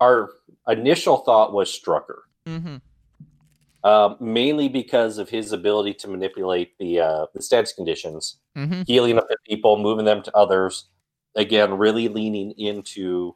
[0.00, 0.30] Our
[0.68, 3.88] initial thought was Strucker, Mm-hmm.
[3.88, 8.82] um, mainly because of his ability to manipulate the uh, the status conditions, Mm-hmm.
[8.86, 10.88] healing up the people, moving them to others.
[11.36, 13.34] Again, really leaning into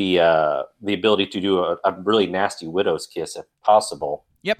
[0.00, 4.24] the uh, the ability to do a, a really nasty widow's kiss if possible.
[4.42, 4.58] Yep.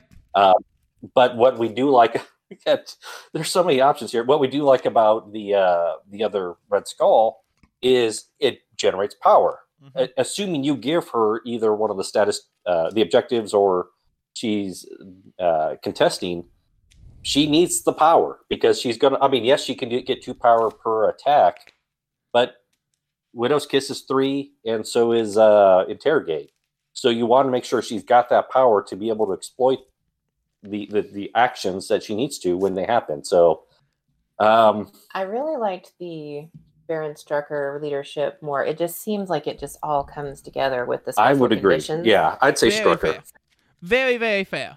[1.14, 2.22] but what we do like
[2.66, 2.94] that
[3.32, 4.22] there's so many options here.
[4.22, 7.42] What we do like about the uh, the other Red Skull
[7.80, 9.60] is it generates power.
[9.82, 9.98] Mm-hmm.
[9.98, 13.88] A- assuming you give her either one of the status, uh, the objectives, or
[14.34, 14.86] she's
[15.38, 16.44] uh, contesting,
[17.22, 19.18] she needs the power because she's gonna.
[19.22, 21.72] I mean, yes, she can get two power per attack,
[22.30, 22.56] but
[23.32, 26.50] Widow's Kiss is three, and so is uh, Interrogate.
[26.92, 29.78] So you want to make sure she's got that power to be able to exploit
[30.62, 33.24] the the, the actions that she needs to when they happen.
[33.24, 33.62] So,
[34.38, 36.48] um, I really liked the
[36.88, 38.64] Baron Strucker leadership more.
[38.64, 41.74] It just seems like it just all comes together with the I would agree.
[41.74, 42.04] conditions.
[42.06, 43.00] Yeah, I'd say Very Strucker.
[43.00, 43.22] fair.
[43.80, 44.76] Very, very fair.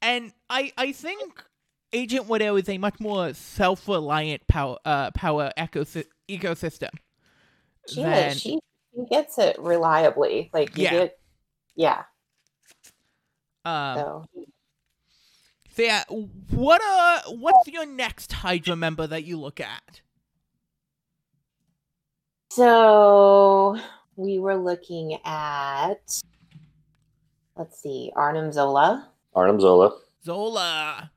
[0.00, 1.44] And I, I think
[1.92, 6.90] Agent Widow is a much more self-reliant power, uh, power ecosi- ecosystem.
[7.88, 8.40] She than- is.
[8.40, 8.58] She,
[8.94, 10.50] she gets it reliably.
[10.52, 10.90] Like you Yeah.
[10.90, 11.18] get
[11.76, 12.02] yeah.
[13.64, 14.26] um, So
[15.70, 16.04] So yeah,
[16.50, 20.00] what uh, what's your next Hydra member that you look at?
[22.50, 23.78] so
[24.16, 26.00] we were looking at
[27.56, 29.08] let's see, Arnim Zola.
[29.34, 29.96] Arnim Zola.
[30.24, 31.10] Zola.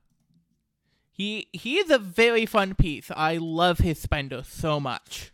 [1.11, 3.09] He he is a very fun piece.
[3.15, 5.30] I love his spender so much.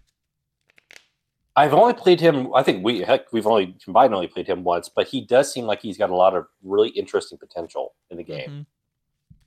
[1.57, 2.53] I've only played him.
[2.53, 5.65] I think we heck we've only combined only played him once, but he does seem
[5.65, 8.49] like he's got a lot of really interesting potential in the game.
[8.49, 8.65] Mhm.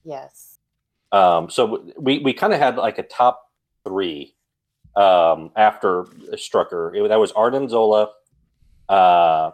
[0.05, 0.59] Yes.
[1.13, 3.49] Um, so we we kind of had like a top
[3.85, 4.35] three
[4.97, 6.95] um, after Strucker.
[6.97, 8.11] It, that was Arnim Zola,
[8.89, 9.53] uh,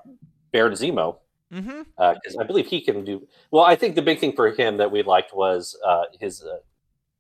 [0.51, 1.19] Baron Zemo,
[1.53, 1.85] Mhm.
[2.15, 3.65] because I believe he can do well.
[3.65, 6.57] I think the big thing for him that we liked was uh, his uh,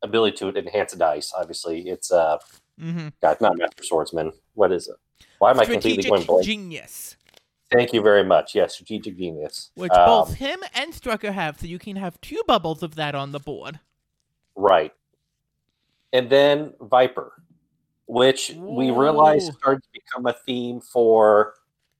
[0.02, 1.32] ability to enhance dice.
[1.36, 2.10] Obviously, it's
[2.80, 3.12] Mhm.
[3.20, 4.32] God, not Master Swordsman.
[4.54, 4.96] What is it?
[5.38, 6.46] Why am I completely going Strategic blank?
[6.46, 7.16] genius,
[7.70, 8.54] Thank you very much.
[8.54, 9.70] Yes, strategic genius.
[9.74, 13.14] which Um, both him and Strucker have, so you can have two bubbles of that
[13.16, 13.80] on the board.
[14.54, 14.94] Right.
[16.12, 17.42] And then Viper,
[18.06, 19.58] which we realized Ooh.
[19.58, 21.54] started to become a theme for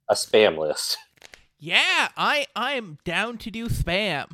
[0.09, 0.99] a spam list.
[1.59, 4.31] Yeah, I I'm down to do spam.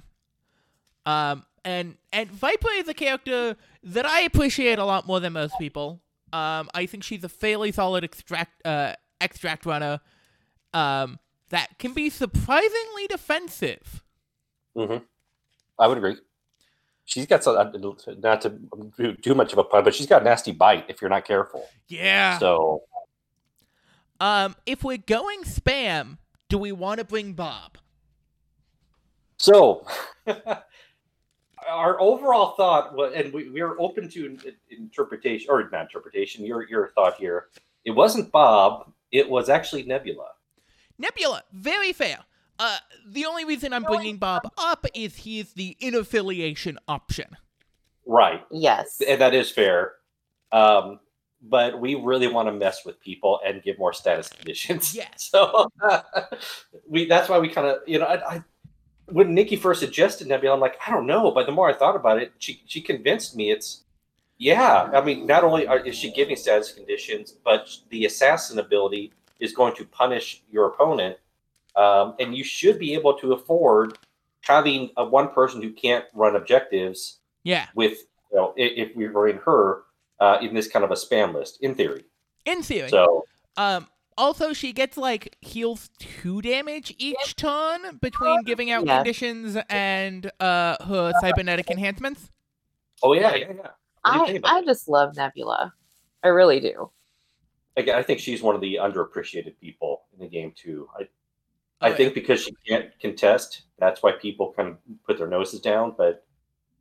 [1.06, 5.58] Um, and and Viper is a character that I appreciate a lot more than most
[5.58, 6.00] people.
[6.32, 10.00] Um, I think she's a fairly solid extract uh extract runner.
[10.72, 11.18] Um,
[11.50, 14.02] that can be surprisingly defensive.
[14.76, 15.04] Mm-hmm.
[15.78, 16.16] I would agree.
[17.04, 17.70] She's got some, uh,
[18.18, 18.58] not to
[18.96, 21.26] do too much of a pun, but she's got a nasty bite if you're not
[21.26, 21.68] careful.
[21.88, 22.38] Yeah.
[22.38, 22.82] So,
[24.20, 26.18] Um, if we're going spam,
[26.48, 27.76] do we want to bring Bob?
[29.36, 29.84] so
[31.68, 34.38] our overall thought, wa- and we, we are open to
[34.70, 36.44] interpretation or not interpretation.
[36.44, 37.48] Your your thought here.
[37.84, 38.92] It wasn't Bob.
[39.10, 40.28] It was actually Nebula.
[40.98, 42.18] Nebula, very fair.
[42.58, 42.76] Uh,
[43.08, 47.36] the only reason I'm bringing Bob up is he's the in affiliation option.
[48.06, 48.42] Right.
[48.50, 49.00] Yes.
[49.06, 49.94] and that is fair.
[50.52, 51.00] Um,
[51.42, 54.94] but we really want to mess with people and give more status conditions.
[54.94, 55.08] Yes.
[55.32, 55.68] So
[56.88, 58.44] we that's why we kind of you know I, I
[59.12, 61.96] when Nikki first suggested Nebula, I'm like I don't know, but the more I thought
[61.96, 63.84] about it, she she convinced me it's
[64.38, 64.90] yeah.
[64.92, 69.52] I mean, not only are, is she giving status conditions, but the assassin ability is
[69.52, 71.16] going to punish your opponent,
[71.76, 73.98] um, and you should be able to afford
[74.40, 77.98] having a one person who can't run objectives Yeah, with
[78.30, 79.82] you know i- if we were in her
[80.20, 82.04] uh, in this kind of a spam list in theory.
[82.44, 82.88] in theory.
[82.88, 83.24] So
[83.56, 83.86] Um.
[84.18, 88.96] Also, she gets like heals two damage each turn between giving out Yeah.
[88.96, 92.30] conditions and uh her cybernetic enhancements.
[93.02, 93.68] oh yeah, yeah, yeah.
[94.04, 95.72] What I I just love Nebula.
[96.22, 96.90] I really do.
[97.76, 100.88] Again, I think she's one of the underappreciated people in the game too.
[100.98, 101.02] I
[101.80, 101.96] Oh, I yeah.
[101.96, 105.94] think because she can't contest, that's why people kind of put their noses down.
[105.98, 106.24] But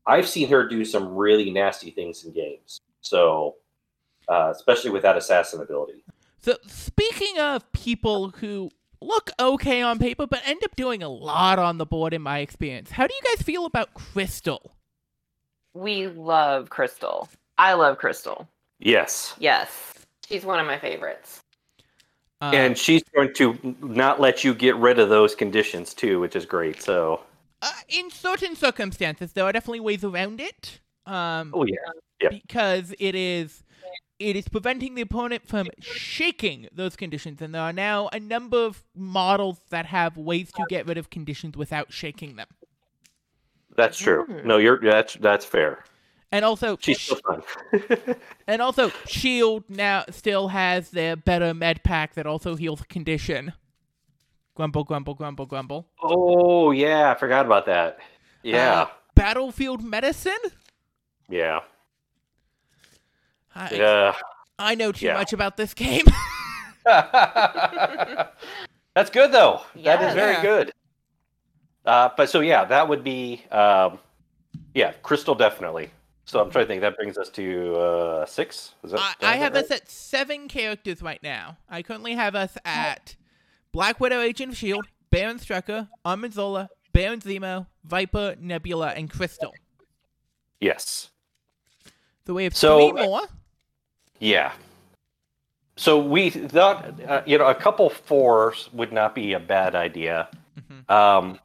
[0.06, 2.80] I've seen her do some really nasty things in games.
[3.02, 3.56] So
[4.28, 6.04] uh, especially with that assassin ability.
[6.42, 11.60] So speaking of people who look okay on paper but end up doing a lot
[11.60, 14.76] on the board, in my experience, how do you guys feel about Crystal?
[15.74, 17.30] We love Crystal.
[17.58, 18.48] I love Crystal.
[18.80, 19.36] Yes.
[19.40, 19.94] Yes.
[20.28, 21.42] She's one of my favorites.
[22.42, 26.36] Uh, And she's going to not let you get rid of those conditions too, which
[26.36, 26.82] is great.
[26.82, 27.22] So
[27.62, 30.80] uh, in certain circumstances, there are definitely ways around it.
[31.06, 31.76] Um, oh yeah.
[32.20, 32.30] Yeah.
[32.30, 33.64] because it is
[34.30, 38.64] it is preventing the opponent from shaking those conditions, and there are now a number
[38.66, 42.48] of models that have ways to get rid of conditions without shaking them.
[43.76, 44.26] That's true.
[44.28, 44.46] Mm.
[44.46, 45.84] No, you're that's that's fair.
[46.34, 47.44] And also, She's still fun.
[48.48, 53.52] and also, Shield now still has their better med pack that also heals condition.
[54.56, 55.88] Grumble, grumble, grumble, grumble.
[56.02, 58.00] oh yeah, I forgot about that.
[58.44, 60.38] Yeah, Uh, Battlefield medicine.
[61.30, 61.60] yeah,
[63.56, 64.16] I, yeah.
[64.60, 65.16] I know too Yeah.
[65.16, 66.06] much about this game.
[66.86, 68.30] That's
[69.12, 69.62] good though.
[69.84, 70.42] That is very Yeah.
[70.42, 70.72] good.
[71.86, 74.00] Uh, but so yeah, that would be um,
[74.74, 75.92] yeah, Crystal definitely.
[76.26, 76.82] So I'm trying to think.
[76.82, 78.74] That brings us to uh, six.
[78.84, 79.64] Is that, I, I have right?
[79.66, 81.58] us at seven characters right now.
[81.70, 83.16] I currently have us at
[83.74, 89.54] Black Widow, Agent of Shield, Baron Strucker, Arnim Zola, Baron Zemo, Viper, Nebula, and Crystal.
[90.62, 91.10] Yes.
[92.26, 93.22] So we have So, three uh, more.
[94.22, 94.54] Yeah.
[95.76, 100.30] So we thought, uh, you know, a couple fours would not be a bad idea.
[100.60, 100.90] Mhm.
[100.90, 101.40] Um,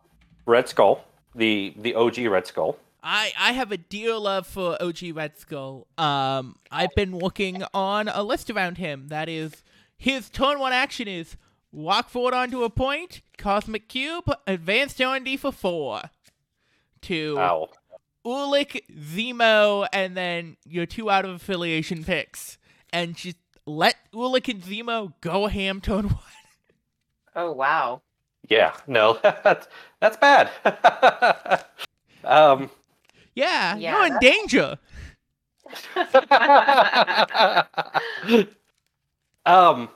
[0.45, 2.79] Red Skull, the the OG Red Skull.
[3.03, 5.87] I, I have a dear love for OG Red Skull.
[5.97, 9.09] Um, I've been working on a list around him.
[9.09, 9.62] That is,
[9.97, 11.37] his turn one action is
[11.71, 16.03] walk forward onto a point, Cosmic Cube, advanced R&D for four.
[17.03, 17.69] To Ow.
[18.27, 22.59] Ulik, Zemo, and then your two out of affiliation picks.
[22.97, 26.19] And just let Ulik and Zemo go ham turn one.
[27.35, 28.01] Oh wow.
[28.49, 28.75] Yeah.
[28.87, 29.69] No, that's
[30.01, 30.51] that's bad.
[32.25, 32.71] um,
[33.35, 34.79] Yeah, Yeah, you're in danger.
[39.45, 39.91] um,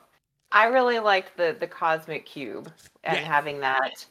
[0.53, 2.71] I really liked the the cosmic cube
[3.05, 3.25] and Yeah.
[3.25, 4.05] having that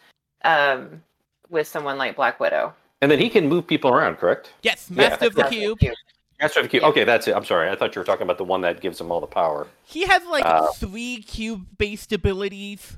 [0.44, 1.04] um,
[1.50, 2.74] with someone like Black Widow.
[3.02, 4.52] and then he can move people around, correct?
[4.64, 5.10] Yes, Yeah.
[5.10, 5.94] Master of the Cosmic Cube.
[6.42, 6.84] Master of the Cube.
[6.84, 6.90] Yeah.
[6.90, 7.36] Okay, that's it.
[7.36, 7.70] I'm sorry.
[7.70, 9.68] I thought you were talking about the one that gives him all the power.
[9.84, 12.98] He has like Uh, three cube-based abilities.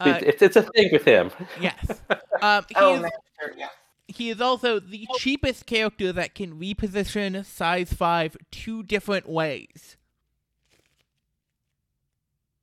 [0.00, 1.30] Uh, it's it's a thing with him.
[1.60, 2.00] yes.
[2.40, 3.10] Um, he, Oh, is, man.
[3.56, 3.68] yeah.
[4.06, 9.96] he is also the cheapest character that can reposition size 5 two different ways.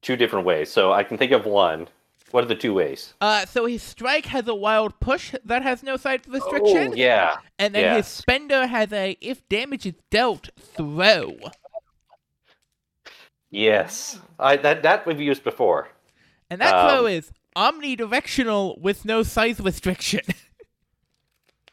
[0.01, 0.71] Two different ways.
[0.71, 1.89] So I can think of one.
[2.35, 3.13] What are the two ways?
[3.21, 7.37] Uh, so his strike has a wild push that has no size restriction, Oh, yeah.
[7.57, 11.37] and then his spender has a if damage is dealt throw.
[13.51, 14.19] Yes.
[14.37, 15.87] I that that we've used before.
[16.49, 20.21] And that throw Um, is omnidirectional with no size restriction.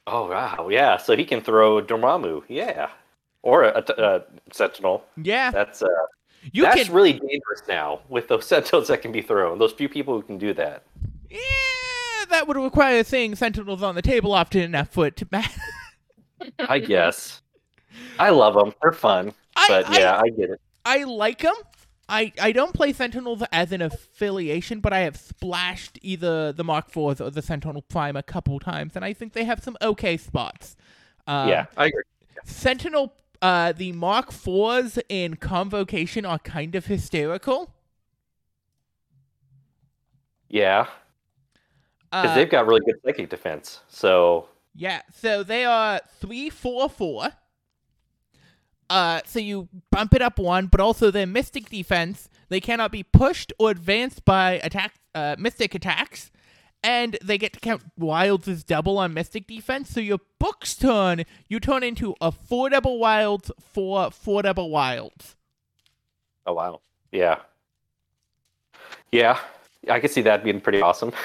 [0.07, 0.97] Oh wow, yeah.
[0.97, 2.91] So he can throw Dormammu, yeah,
[3.43, 4.23] or a, a, a
[4.53, 5.05] Sentinel.
[5.17, 5.89] yeah, That's uh,
[6.53, 6.93] you that's can.
[6.93, 9.59] really dangerous now with those Sentinels that can be thrown.
[9.59, 10.85] Those few people who can do that.
[11.31, 11.39] Yeah,
[12.31, 15.61] that would require seeing sentinels on the table often enough for it to matter.
[16.59, 17.41] I guess.
[18.19, 18.75] I love them.
[18.83, 20.61] They're fun, I, but I, yeah, I get it.
[20.85, 21.55] I like them.
[22.09, 26.93] I, I don't play Sentinels as an affiliation, but I have splashed either the Mark
[26.93, 30.17] IVs or the Sentinel Prime a couple times, and I think they have some okay
[30.17, 30.77] spots.
[31.27, 32.03] Um, yeah, I agree.
[32.45, 37.75] Sentinel, uh, the Mark IVs in Convocation are kind of hysterical.
[40.49, 40.87] Yeah,
[42.11, 43.81] because Uh, they've got really good psychic defense.
[43.89, 47.29] So Yeah, so they are three, four, four.
[48.89, 52.29] Uh, so you bump it up one, but also their mystic defense.
[52.49, 56.31] They cannot be pushed or advanced by attack, uh, mystic attacks,
[56.83, 59.91] and they get to count wilds as double on mystic defense.
[59.91, 65.37] So your book's turn, you turn into a four double wilds for four double wilds.
[66.47, 66.81] oh wow,
[67.13, 67.39] yeah,
[69.11, 69.39] yeah,
[69.91, 71.13] I can see that being pretty awesome.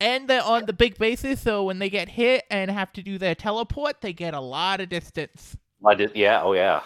[0.00, 3.16] And they're on the big bases, so when they get hit and have to do
[3.16, 5.56] their teleport, they get a lot of distance.
[5.86, 6.82] I did, yeah, oh yeah,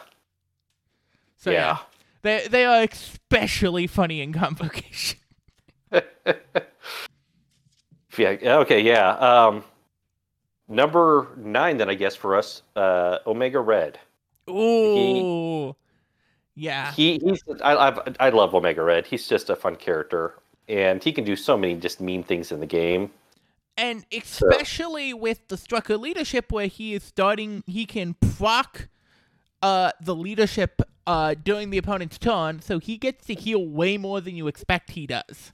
[1.37, 1.57] So yeah.
[1.57, 1.79] yeah.
[2.23, 5.19] They they are especially funny in convocation.
[8.19, 8.59] yeah.
[8.59, 8.81] Okay.
[8.81, 9.11] Yeah.
[9.11, 9.65] Um,
[10.69, 13.99] number nine, then I guess for us, uh, Omega Red.
[14.49, 15.75] Ooh.
[16.55, 16.93] yeah.
[16.93, 19.07] He he's I I I love Omega Red.
[19.07, 20.35] He's just a fun character,
[20.69, 23.11] and he can do so many just mean things in the game.
[23.77, 28.89] And especially with the Strucker leadership where he is starting he can proc
[29.63, 34.21] uh the leadership uh during the opponent's turn, so he gets to heal way more
[34.21, 35.53] than you expect he does.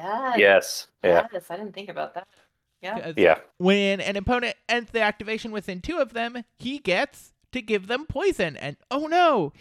[0.00, 0.38] Yes.
[0.38, 0.86] Yes.
[1.04, 1.26] Yeah.
[1.32, 1.44] Yes.
[1.50, 2.26] I didn't think about that.
[2.82, 3.12] Yeah.
[3.16, 3.38] Yeah.
[3.58, 8.06] When an opponent ends the activation within two of them, he gets to give them
[8.06, 8.56] poison.
[8.56, 9.52] And oh no!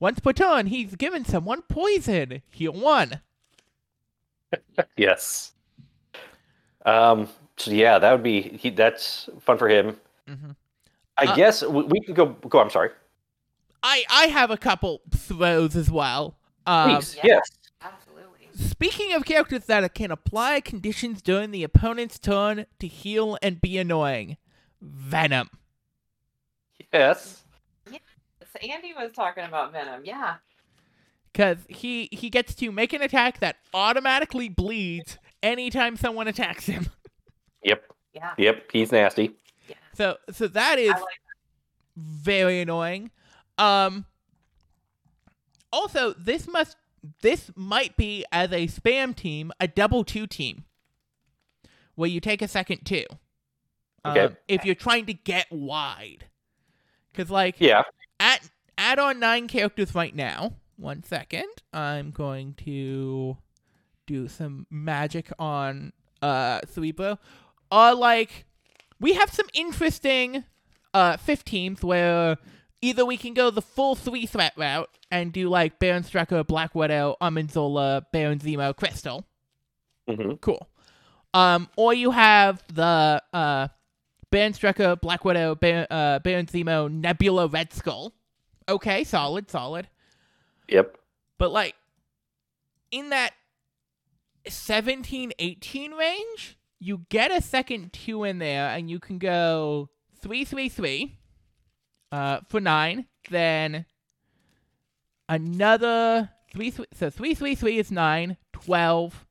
[0.00, 2.42] Once put on, he's given someone poison.
[2.50, 3.20] Heal one.
[4.96, 5.52] Yes.
[6.86, 7.28] Um.
[7.56, 8.70] So yeah, that would be he.
[8.70, 9.96] That's fun for him.
[10.28, 10.50] Mm-hmm.
[11.18, 12.26] I Uh, guess we, we can go.
[12.26, 12.60] Go.
[12.60, 12.90] I'm sorry.
[13.82, 16.36] I I have a couple throws as well.
[16.66, 17.18] Um, Please.
[17.22, 17.42] Yes.
[18.58, 18.70] Absolutely.
[18.70, 23.78] Speaking of characters that can apply conditions during the opponent's turn to heal and be
[23.78, 24.36] annoying,
[24.80, 25.48] Venom.
[26.92, 27.44] Yes.
[27.86, 30.02] So Andy was talking about Venom.
[30.04, 30.36] Yeah.
[31.32, 36.88] Because he, he gets to make an attack that automatically bleeds anytime someone attacks him.
[37.64, 37.82] Yep.
[38.14, 38.34] Yeah.
[38.38, 38.70] Yep.
[38.72, 39.32] He's nasty.
[39.68, 39.74] Yeah.
[39.92, 41.20] So so that is I like
[41.96, 43.10] very annoying.
[43.58, 44.04] Um
[45.72, 46.76] also this must
[47.22, 50.64] this might be as a spam team, a double two team.
[51.94, 53.04] Where you take a second two.
[54.06, 54.20] Okay.
[54.20, 56.26] Um, if you're trying to get wide.
[57.14, 57.82] Cause like Yeah.
[58.20, 60.52] at add on nine characters right now.
[60.76, 61.48] One second.
[61.72, 63.36] I'm going to
[64.06, 65.92] do some magic on
[66.22, 67.18] uh Cerebro.
[67.70, 68.44] Uh like
[69.00, 70.44] we have some interesting
[70.94, 72.36] uh 15th where
[72.80, 76.74] either we can go the full three threat route and do like Baron Strucker, Black
[76.74, 79.24] Widow, Arnim Zola, Baron Zemo, Crystal.
[80.08, 80.68] hmm Cool.
[81.34, 83.68] Um, or you have the uh,
[84.30, 88.12] Baron Strucker, Black Widow, Baron, uh, Baron Zemo, Nebula, Red Skull.
[88.68, 89.88] Okay, solid, solid.
[90.68, 90.98] Yep.
[91.38, 91.74] But like
[92.90, 93.32] in that
[94.46, 99.88] 17, 18 range, you get a second two in there, and you can go
[100.20, 101.18] three, three, three,
[102.12, 103.06] uh, for nine.
[103.30, 103.86] Then
[105.28, 106.86] another three, three.
[106.94, 108.36] So three, three, three is nine.
[108.52, 109.26] Twelve.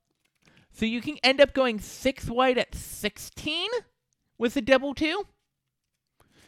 [0.71, 3.69] So you can end up going six white at sixteen
[4.38, 5.25] with a double two.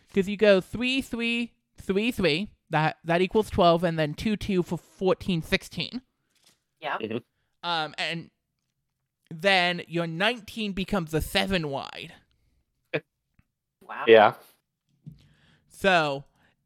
[0.07, 2.49] because you go three, three, three, three.
[2.69, 6.01] That that equals twelve, and then two, two for 14, 16.
[6.81, 6.97] Yeah.
[7.63, 8.29] Um, and
[9.31, 12.13] then your nineteen becomes a seven wide.
[13.81, 14.03] Wow.
[14.07, 14.33] Yeah.
[15.79, 16.25] So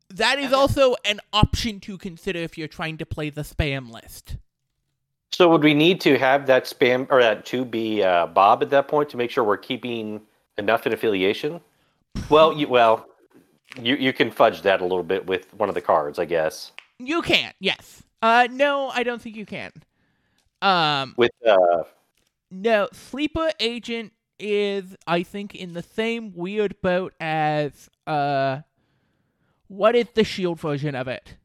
[0.10, 4.38] that is also an option to consider if you're trying to play the spam list.
[5.32, 8.72] So would we need to have that spam or that to be uh, Bob at
[8.72, 10.22] that point to make sure we're keeping
[10.58, 11.62] enough in affiliation?
[12.30, 13.08] Well, you, well,
[13.80, 16.72] you you can fudge that a little bit with one of the cards, I guess.
[16.98, 18.02] You can, yes.
[18.22, 19.72] Uh, no, I don't think you can.
[20.62, 21.84] Um, With uh,
[22.50, 28.62] no, sleeper agent is, I think, in the same weird boat as uh,
[29.74, 31.36] what is the shield version of it?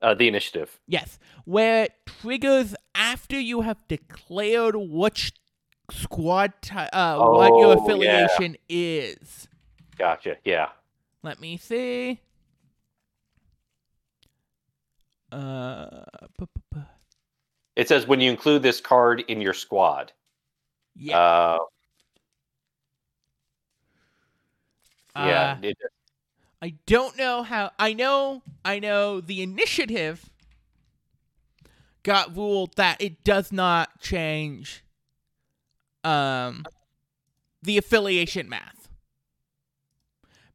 [0.00, 0.80] uh the initiative.
[0.88, 5.32] Yes, where it triggers after you have declared which
[5.90, 7.84] squad, ti uh, what your Oh, yeah.
[7.84, 9.46] affiliation is.
[9.96, 10.36] Gotcha.
[10.44, 10.70] Yeah.
[11.22, 12.18] Let me see.
[15.30, 16.04] Uh,
[16.36, 16.86] pu- pu- pu-
[17.76, 20.12] It says when you include this card in your squad.
[20.96, 21.58] yeah, Uh,
[25.16, 25.52] yeah.
[25.52, 25.78] uh, it-
[26.62, 27.72] I don't know how.
[27.78, 28.42] I know.
[28.64, 30.30] I know the initiative
[32.04, 34.84] got ruled that it does not change.
[36.04, 36.64] Um,
[37.62, 38.88] the affiliation math.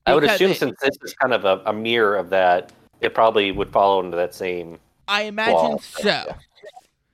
[0.05, 3.13] I would assume it- since this is kind of a, a mirror of that, it
[3.13, 4.79] probably would follow into that same.
[5.09, 6.07] I imagine Well, so.
[6.07, 6.23] yeah.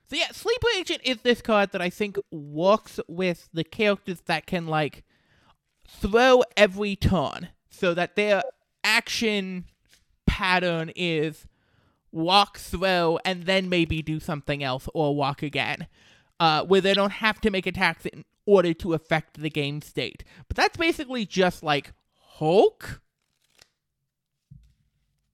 [0.10, 4.46] So yeah, Sleeper Agent is this card that I think works with the characters that
[4.46, 5.04] can like
[5.88, 8.44] throw every turn, so that their
[8.84, 9.66] action
[10.26, 11.48] pattern is
[12.12, 15.88] walk, throw, and then maybe do something else or walk again,
[16.40, 20.24] uh, where they don't have to make attacks in order to affect the game state.
[20.48, 23.02] But that's basically just like Hulk.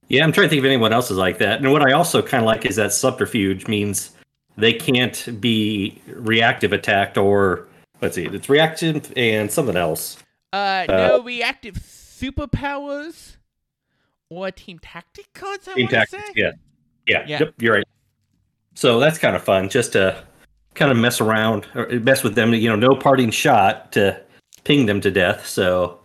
[0.08, 1.60] Yeah, I'm trying to think of anyone else is like that.
[1.60, 4.12] And what I also kind of like is that subterfuge means
[4.58, 7.68] they can't be reactive attacked or
[8.02, 10.18] let's see, it's reactive and something else.
[10.52, 13.36] Uh, no reactive superpowers
[14.30, 15.68] or team tactic cards.
[15.68, 16.34] I Team want tactics, say.
[16.36, 16.52] yeah.
[17.08, 17.40] yeah, Yeah.
[17.40, 17.86] Yep, you're right.
[18.76, 20.24] So that's kind of fun, just to
[20.76, 22.54] kind of mess around or mess with them.
[22.54, 24.22] You know, no parting shot to
[24.64, 25.46] ping them to death.
[25.48, 26.00] So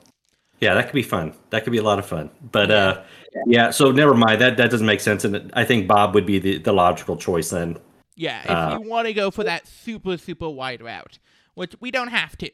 [0.60, 1.34] yeah, that could be fun.
[1.50, 2.30] That could be a lot of fun.
[2.50, 3.02] But uh,
[3.46, 3.70] yeah.
[3.70, 4.40] So never mind.
[4.40, 7.50] That that doesn't make sense, and I think Bob would be the, the logical choice
[7.50, 7.76] then.
[8.16, 11.18] Yeah, if Uh, you want to go for that super super wide route,
[11.54, 12.50] which we don't have to.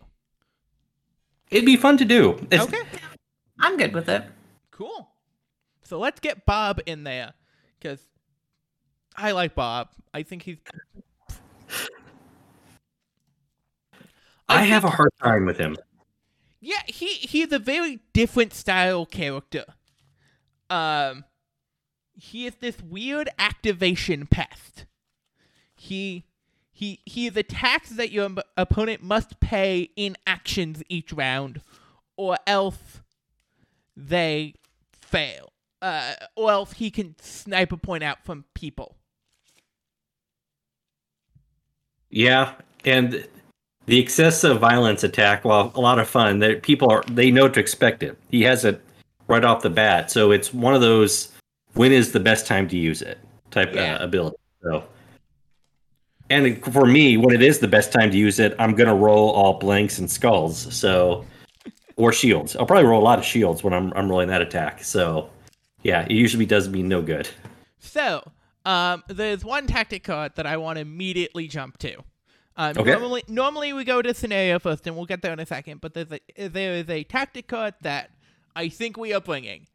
[1.51, 2.33] It'd be fun to do.
[2.51, 2.83] It's- Okay,
[3.59, 4.25] I'm good with it.
[4.71, 5.10] cool.
[5.91, 7.35] So let's get Bob in there,
[7.77, 7.99] because
[9.17, 9.89] I like Bob.
[10.15, 10.59] I think he's.
[14.49, 15.77] I have a hard time with him.
[16.61, 19.65] Yeah, he he's a very different style character.
[20.71, 21.25] Um,
[22.15, 24.87] he is this weird activation pest.
[25.75, 26.25] He
[26.71, 31.63] he he is attacks that your opponent must pay in actions each round,
[32.17, 33.01] or else
[33.97, 34.55] they
[34.93, 35.50] fail.
[35.83, 38.97] Uh, or else he can snipe a point out from people.
[42.11, 42.55] Yeah,
[42.85, 43.27] and
[43.87, 47.61] the excessive violence attack, while a lot of fun, that people are they know to
[47.61, 48.19] expect it.
[48.31, 48.81] He has it
[49.29, 51.33] right off the bat, so it's one of those
[51.75, 53.19] when is the best time to use it
[53.51, 53.97] type Yeah.
[53.97, 54.37] uh, ability.
[54.63, 54.85] So,
[56.29, 59.31] and for me, when it is the best time to use it, I'm gonna roll
[59.31, 60.75] all blanks and skulls.
[60.77, 61.25] So,
[61.97, 62.57] or shields.
[62.57, 64.83] I'll probably roll a lot of shields when I'm I'm rolling that attack.
[64.85, 65.31] So,
[65.83, 67.29] yeah, it usually does me no good.
[67.79, 68.31] So,
[68.65, 71.97] um, there's one tactic card that I want to immediately jump to.
[72.57, 72.91] Um, Okay.
[72.93, 75.81] Normally, normally we go to scenario first, and we'll get there in a second.
[75.81, 78.11] But there's a there is a tactic card that
[78.55, 79.67] I think we are bringing,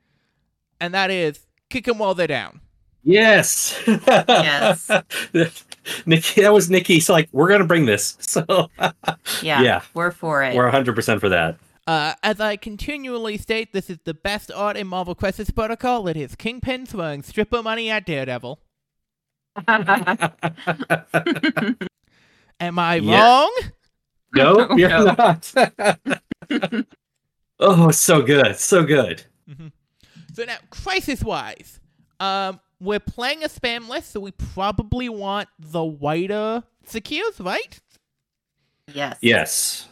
[0.79, 1.39] and that is
[1.69, 2.61] kick them while they're down.
[3.03, 3.79] Yes.
[3.87, 4.89] Yes.
[6.05, 8.17] Nikki, that was Nikki's like, we're gonna bring this.
[8.21, 8.69] So
[9.41, 9.61] Yeah.
[9.61, 9.81] Yeah.
[9.93, 10.55] We're for it.
[10.55, 11.57] we're hundred percent for that.
[11.87, 16.07] Uh, as I continually state, this is the best art in Marvel Crisis Protocol.
[16.07, 18.59] It is Kingpin throwing stripper money at Daredevil.
[22.59, 23.21] Am I Yeah.
[23.21, 23.53] wrong?
[24.33, 25.53] no, you're not.
[27.59, 28.55] oh, so good.
[28.57, 29.23] So good.
[30.33, 31.79] So now, crisis wise,
[32.19, 37.79] um, we're playing a spam list, so we probably want the wider secures, right?
[38.93, 39.17] yes.
[39.21, 39.87] Yes.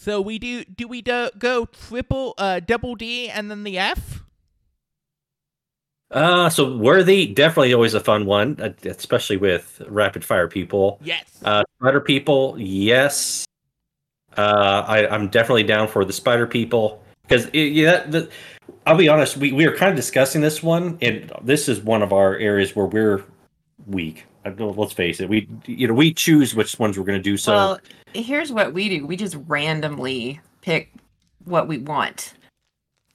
[0.00, 4.24] So we do do we do, go triple uh double D and then the F?
[6.10, 10.98] Uh, so worthy, definitely always a fun one, uh, especially with rapid fire people.
[11.04, 11.24] Yes.
[11.44, 13.44] Uh, spider people, yes.
[14.38, 18.30] Uh, I, I'm definitely down for the spider people because yeah, the,
[18.86, 22.00] I'll be honest, we we are kind of discussing this one, and this is one
[22.00, 23.22] of our areas where we're
[23.86, 24.24] weak.
[24.44, 27.22] I don't- Let's face it, we you know we choose which ones we're going to
[27.22, 27.36] do.
[27.36, 27.80] So well,
[28.14, 30.92] here's what we do: we just randomly pick
[31.44, 32.34] what we want,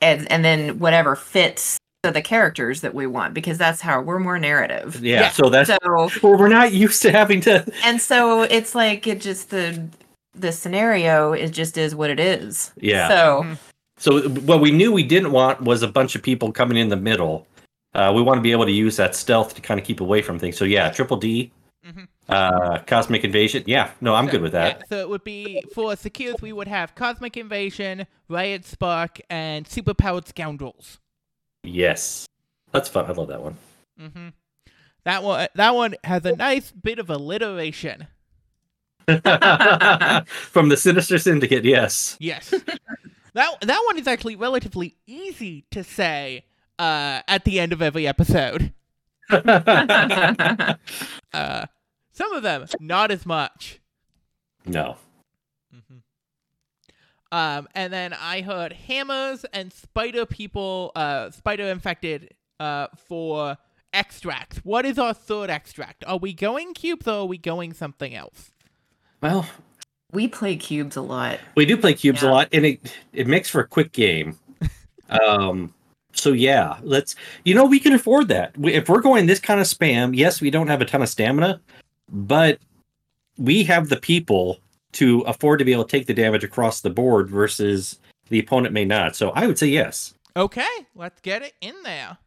[0.02, 4.20] and and then whatever fits to the characters that we want, because that's how we're
[4.20, 5.00] more narrative.
[5.04, 5.30] yeah, yeah.
[5.32, 5.80] so that's So
[6.22, 7.66] well, we're not used to having to.
[7.84, 9.88] and so it's like it just the
[10.36, 12.72] the scenario it just is what it is.
[12.80, 13.08] Yeah.
[13.08, 13.58] So Mhm.
[13.98, 16.98] So what we knew we didn't want was a bunch of people coming in the
[16.98, 17.48] middle.
[17.96, 20.22] Uh, we want to be able to use that stealth to kind of keep away
[20.22, 20.58] from things.
[20.58, 21.52] So yeah, triple D,
[21.88, 22.08] Mhm.
[22.30, 23.64] uh, cosmic invasion.
[23.68, 24.80] Yeah, no, I'm So, good with that.
[24.80, 29.66] yeah, so it would be for secures we would have Cosmic Invasion, Riot Spark, and
[29.66, 31.00] Superpowered Scoundrels.
[31.64, 32.26] Yes,
[32.72, 33.06] that's fun.
[33.06, 33.58] I love that one.
[33.98, 34.30] hmm
[35.06, 38.08] That one that one has a nice bit of alliteration.
[39.08, 42.18] From the Sinister Syndicate, yes.
[42.20, 42.50] Yes.
[43.34, 46.46] that that one is actually relatively easy to say
[46.80, 48.74] uh, at the end of every episode.
[51.34, 51.66] Uh,
[52.14, 53.82] some of them not as much.
[54.66, 54.96] no.
[55.76, 55.98] Mm-hmm.
[57.32, 63.58] Um, and then I heard hammers and spider people, uh, spider infected, uh, for
[63.92, 64.60] extracts.
[64.60, 66.06] What is our third extract?
[66.08, 68.52] Are we going cubes or are we going something else?
[69.22, 69.46] Well,
[70.14, 71.40] we play cubes a lot.
[71.56, 74.40] we do play cubes a lot, and it it makes for a quick game.
[75.10, 75.74] um.
[76.16, 77.16] So yeah, let's.
[77.44, 78.58] You know, we can afford that.
[78.58, 81.10] We, if we're going this kind of spam, yes, we don't have a ton of
[81.10, 81.62] stamina,
[82.10, 82.60] but
[83.38, 84.60] we have the people
[84.94, 88.00] to afford to be able to take the damage across the board versus
[88.30, 89.16] the opponent may not.
[89.16, 90.14] So I would say yes.
[90.38, 92.18] Okay, let's get it in there.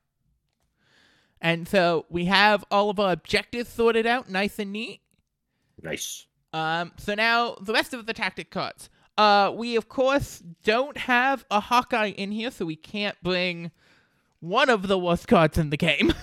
[1.41, 5.01] And so we have all of our objectives sorted out, nice and neat.
[5.82, 6.26] Nice.
[6.53, 8.91] Um, so now the rest of the tactic cards.
[9.16, 13.70] Uh, we of course don't have a Hawkeye in here, so we can't bring
[14.41, 16.12] one of the worst cards in the game.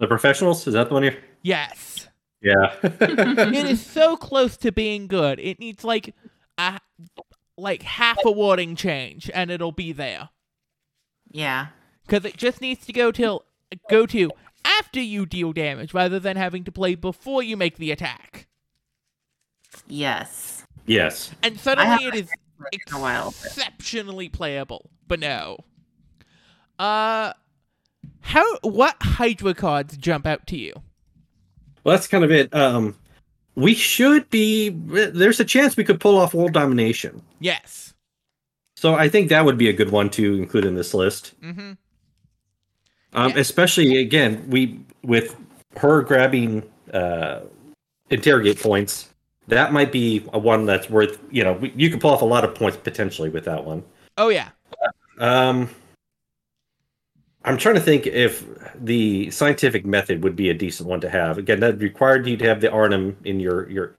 [0.00, 1.18] The professionals is that the one here?
[1.42, 2.06] yes,
[2.40, 2.72] Yeah.
[2.84, 5.40] it is so close to being good.
[5.40, 6.14] It needs like
[6.56, 6.78] a
[7.56, 10.28] like half a wording change, and it'll be there.
[11.32, 11.66] Yeah.
[12.06, 13.44] Because it just needs to go till
[13.90, 14.30] go to
[14.64, 18.46] after you deal damage, rather than having to play before you make the attack.
[19.88, 20.64] Yes.
[20.86, 21.32] yes.
[21.42, 22.30] And suddenly it is
[22.72, 23.28] In a while.
[23.30, 24.90] exceptionally playable.
[25.08, 25.58] But no.
[26.78, 27.32] Uh
[28.20, 30.72] how what Hydra cards jump out to you?
[31.84, 32.54] Well, that's kind of it.
[32.54, 32.94] Um,
[33.54, 34.68] we should be.
[34.68, 37.22] There's a chance we could pull off world domination.
[37.40, 37.94] Yes.
[38.76, 41.40] So I think that would be a good one to include in this list.
[41.40, 41.72] Mm-hmm.
[43.14, 43.38] Um, Yeah.
[43.38, 45.34] Especially again, we with
[45.76, 46.62] her grabbing
[46.92, 47.40] uh,
[48.10, 49.08] interrogate points.
[49.46, 51.18] That might be a one that's worth.
[51.30, 53.82] You know, you could pull off a lot of points potentially with that one.
[54.18, 54.50] Oh yeah.
[55.18, 55.70] Um,
[57.48, 58.44] I'm trying to think if
[58.74, 61.38] the scientific method would be a decent one to have.
[61.38, 63.96] Again, that required you to have the Arnim in your your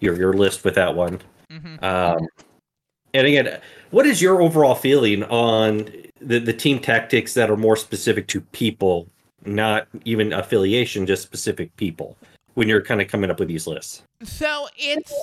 [0.00, 1.18] your your list with that one.
[1.50, 1.82] Mm-hmm.
[1.82, 2.28] Um,
[3.14, 3.58] and again,
[3.90, 5.90] what is your overall feeling on
[6.20, 9.08] the the team tactics that are more specific to people,
[9.46, 12.18] not even affiliation, just specific people?
[12.52, 14.02] When you're kind of coming up with these lists.
[14.24, 15.14] So it's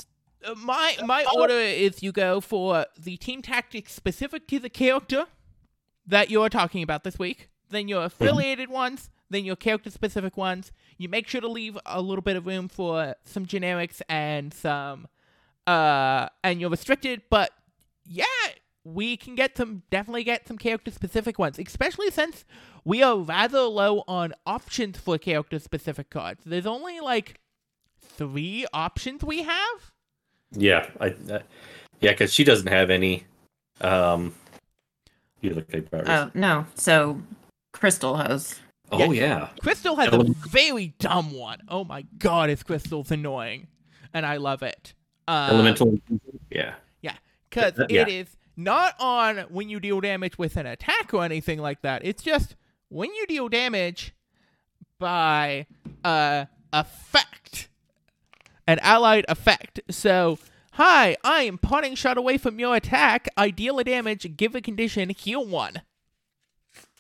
[0.44, 5.28] uh, my my order is you go for the team tactics specific to the character
[6.08, 10.72] that you're talking about this week, then your affiliated ones, then your character specific ones.
[10.98, 15.08] You make sure to leave a little bit of room for some generics and some
[15.66, 17.52] uh and you're restricted, but
[18.06, 18.24] yeah,
[18.84, 22.46] we can get some definitely get some character specific ones, especially since
[22.86, 26.42] we are rather low on options for character specific cards.
[26.46, 27.40] There's only like
[28.00, 29.92] three options we have.
[30.52, 31.40] Yeah, I, uh,
[32.00, 33.26] yeah, because she doesn't have any.
[33.82, 34.34] Um,
[35.42, 36.08] you look at Barry's.
[36.10, 36.66] Oh no.
[36.76, 37.22] So
[37.78, 38.60] Crystal has.
[38.92, 39.50] oh yeah.
[39.62, 41.60] Crystal has a very dumb one.
[41.70, 43.68] Oh my god, is Crystal's annoying,
[44.14, 44.94] and I love it.
[45.28, 45.98] Uh, Elemental.
[46.50, 46.76] Yeah.
[47.02, 47.16] Yeah,
[47.50, 48.08] because Uh, it yeah.
[48.08, 52.04] is not on when you deal damage with an attack or anything like that.
[52.06, 52.56] It's just
[52.90, 54.14] when you deal damage
[55.00, 55.68] by
[56.04, 57.68] uh effect,
[58.66, 59.80] an allied effect.
[59.90, 60.40] So,
[60.74, 63.28] hi, I am parting shot away from your attack.
[63.38, 65.82] I deal a damage, give a condition, heal one.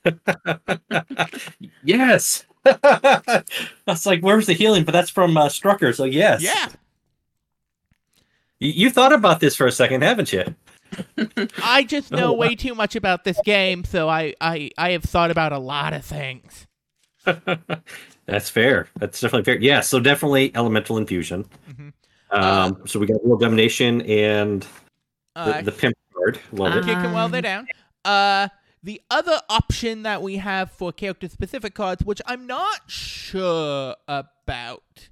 [1.84, 2.46] yes.
[3.86, 4.84] that's like where's the healing?
[4.84, 5.96] But that's from uh, Strucker.
[5.96, 6.42] So yes.
[6.42, 6.68] Yeah,
[8.60, 10.44] You, you thought about this for a second, haven't you?
[11.64, 12.38] I just know Oh, wow.
[12.40, 15.94] way too much about this game, so I I I have thought about a lot
[15.94, 16.66] of things.
[18.26, 18.88] That's fair.
[19.00, 19.62] That's definitely fair.
[19.62, 19.82] Yeah.
[19.82, 21.46] So definitely elemental infusion.
[21.70, 21.94] Mhm.
[22.32, 22.82] Um.
[22.86, 24.62] so we got world domination and
[25.36, 26.40] the, Uh, the pimp card.
[26.52, 26.84] Love it.
[26.86, 27.68] kick 'em while they're Um, down.
[28.04, 28.48] Uh,
[28.84, 35.10] the other option that we have for character specific cards, which I'm not sure about,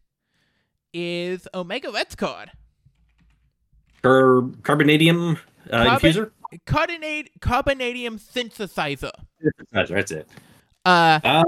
[0.93, 2.51] is Omega Red's card.
[4.01, 5.37] Car- carbonadium
[5.71, 6.31] uh, Carbon- infuser.
[6.65, 9.11] Carbonate carbonadium synthesizer.
[9.71, 10.29] That's, that's it.
[10.85, 11.43] Uh, Uh,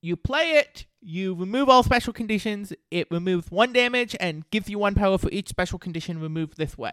[0.00, 4.78] you play it, you remove all special conditions, it removes one damage and gives you
[4.78, 6.92] one power for each special condition removed this way.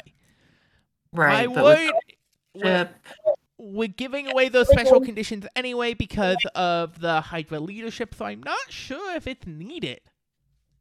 [1.14, 1.48] Right.
[1.48, 1.92] I but with
[2.56, 2.90] would.
[3.66, 8.70] We're, giving away those special conditions anyway because of the Hydra leadership, so I'm not
[8.72, 10.02] sure if it's needed.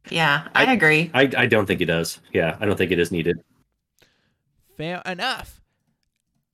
[0.09, 1.09] yeah, I, I- agree.
[1.13, 2.19] I, I don't think it does.
[2.33, 3.39] Yeah, I don't think it is needed.
[4.77, 5.61] Fair enough.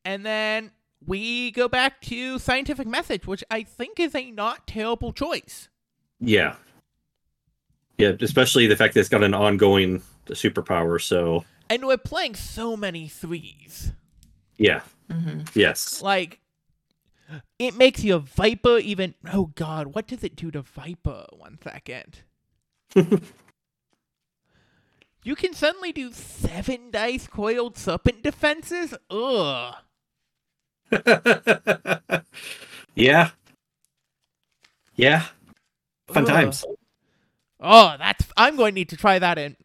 [0.05, 0.71] And then
[1.05, 5.69] we go back to scientific message, which I think is a not terrible choice.
[6.19, 6.55] Yeah.
[7.97, 11.01] Yeah, especially the fact that it's got an ongoing superpower.
[11.01, 13.93] So, And we're playing so many threes.
[14.59, 14.81] Yeah.
[15.11, 16.03] hmm Yes.
[16.03, 16.39] Like,
[17.57, 19.15] it makes you a Viper even.
[19.31, 21.25] Oh God, what does it do to Viper?
[21.31, 22.19] One second.
[25.23, 28.93] you can suddenly do seven dice coiled serpent defenses?
[29.11, 29.75] Ugh.
[32.95, 33.29] yeah.
[34.95, 35.25] Yeah.
[36.07, 36.27] Fun Ugh.
[36.27, 36.65] times.
[37.59, 38.25] Oh, that's.
[38.37, 39.57] I'm going to need to try that in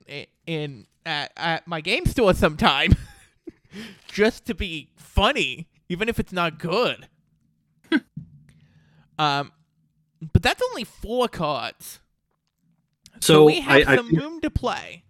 [0.47, 2.95] in at, at my game store sometime,
[4.07, 7.09] just to be funny, even if it's not good.
[9.19, 9.53] um,
[10.33, 12.01] but that's only four cards,
[13.21, 15.05] so, So, we have I, I, some room to play.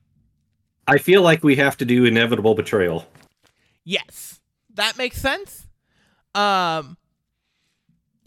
[0.86, 3.06] I feel like we have to do inevitable betrayal.
[3.84, 4.40] Yes,
[4.74, 5.66] that makes sense.
[6.34, 6.96] Um,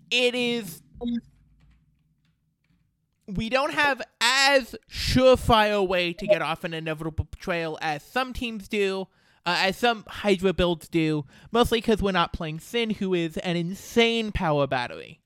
[0.09, 0.81] it is.
[3.27, 8.67] We don't have as surefire way to get off an inevitable betrayal as some teams
[8.69, 9.07] do,
[9.47, 13.55] uh, as some Hydra builds do, mostly because we're not playing Sin, who is an
[13.55, 15.21] insane power battery.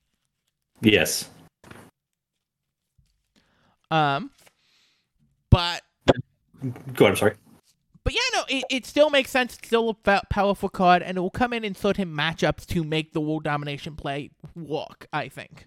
[0.80, 1.28] Yes.
[3.90, 4.30] Um,
[5.50, 5.82] but
[6.94, 7.12] Go ahead.
[7.12, 7.34] I'm sorry.
[8.04, 9.56] But yeah, no, it, it still makes sense.
[9.56, 13.12] It's still a powerful card, and it will come in in certain matchups to make
[13.12, 15.06] the world domination play work.
[15.12, 15.66] I think.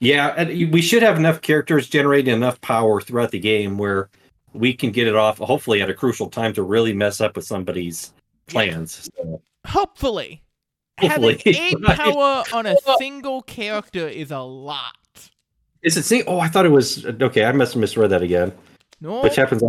[0.00, 4.08] Yeah, and we should have enough characters generating enough power throughout the game where
[4.52, 7.44] we can get it off, hopefully at a crucial time to really mess up with
[7.44, 8.12] somebody's
[8.46, 9.08] plans.
[9.16, 10.42] So, Hopefully,
[10.98, 11.96] Hopefully, having eight right.
[11.96, 14.94] power on a single character is a lot.
[15.82, 16.02] is it?
[16.04, 16.34] single?
[16.34, 17.44] oh, I thought it was okay.
[17.44, 18.52] I must have misread that again.
[19.00, 19.62] No, Which happens?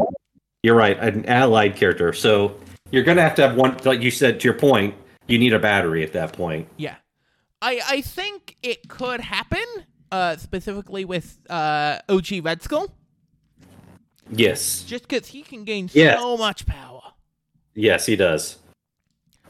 [0.63, 2.13] You're right, an allied character.
[2.13, 2.55] So
[2.91, 4.39] you're gonna have to have one, like you said.
[4.41, 4.93] To your point,
[5.27, 6.67] you need a battery at that point.
[6.77, 6.95] yeah,
[7.61, 9.63] I I think it could happen.
[10.11, 12.93] Uh, specifically with uh OG Red Skull,
[14.29, 16.17] Yes, just because he can gain Yeah.
[16.17, 17.01] so much power.
[17.73, 18.57] yes, he does,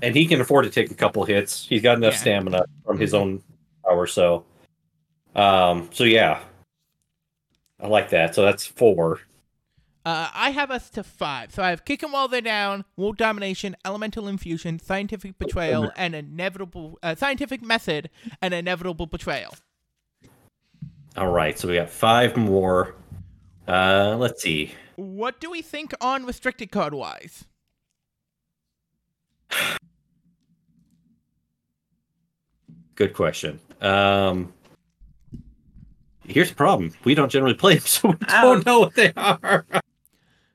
[0.02, 1.68] and he can afford to take a couple hits.
[1.68, 2.20] He's got enough Yeah.
[2.20, 3.44] stamina from his own
[3.84, 4.08] power.
[4.08, 4.46] So,
[5.36, 6.44] um, so yeah,
[7.80, 8.34] I like that.
[8.36, 9.22] So that's four.
[10.04, 11.54] Uh, I have us to five.
[11.54, 16.16] So I have kick 'em while they're down, world domination, elemental infusion, scientific betrayal, and
[16.16, 18.10] inevitable uh, scientific method,
[18.42, 19.54] and inevitable betrayal.
[21.18, 22.96] All right, so we got five more.
[23.68, 24.74] Uh, let's see.
[24.96, 27.46] What do we think on restricted card wise?
[32.96, 33.60] Good question.
[33.82, 34.54] Um,
[36.28, 39.66] here's the problem: we don't generally play them, so we don't know what they are.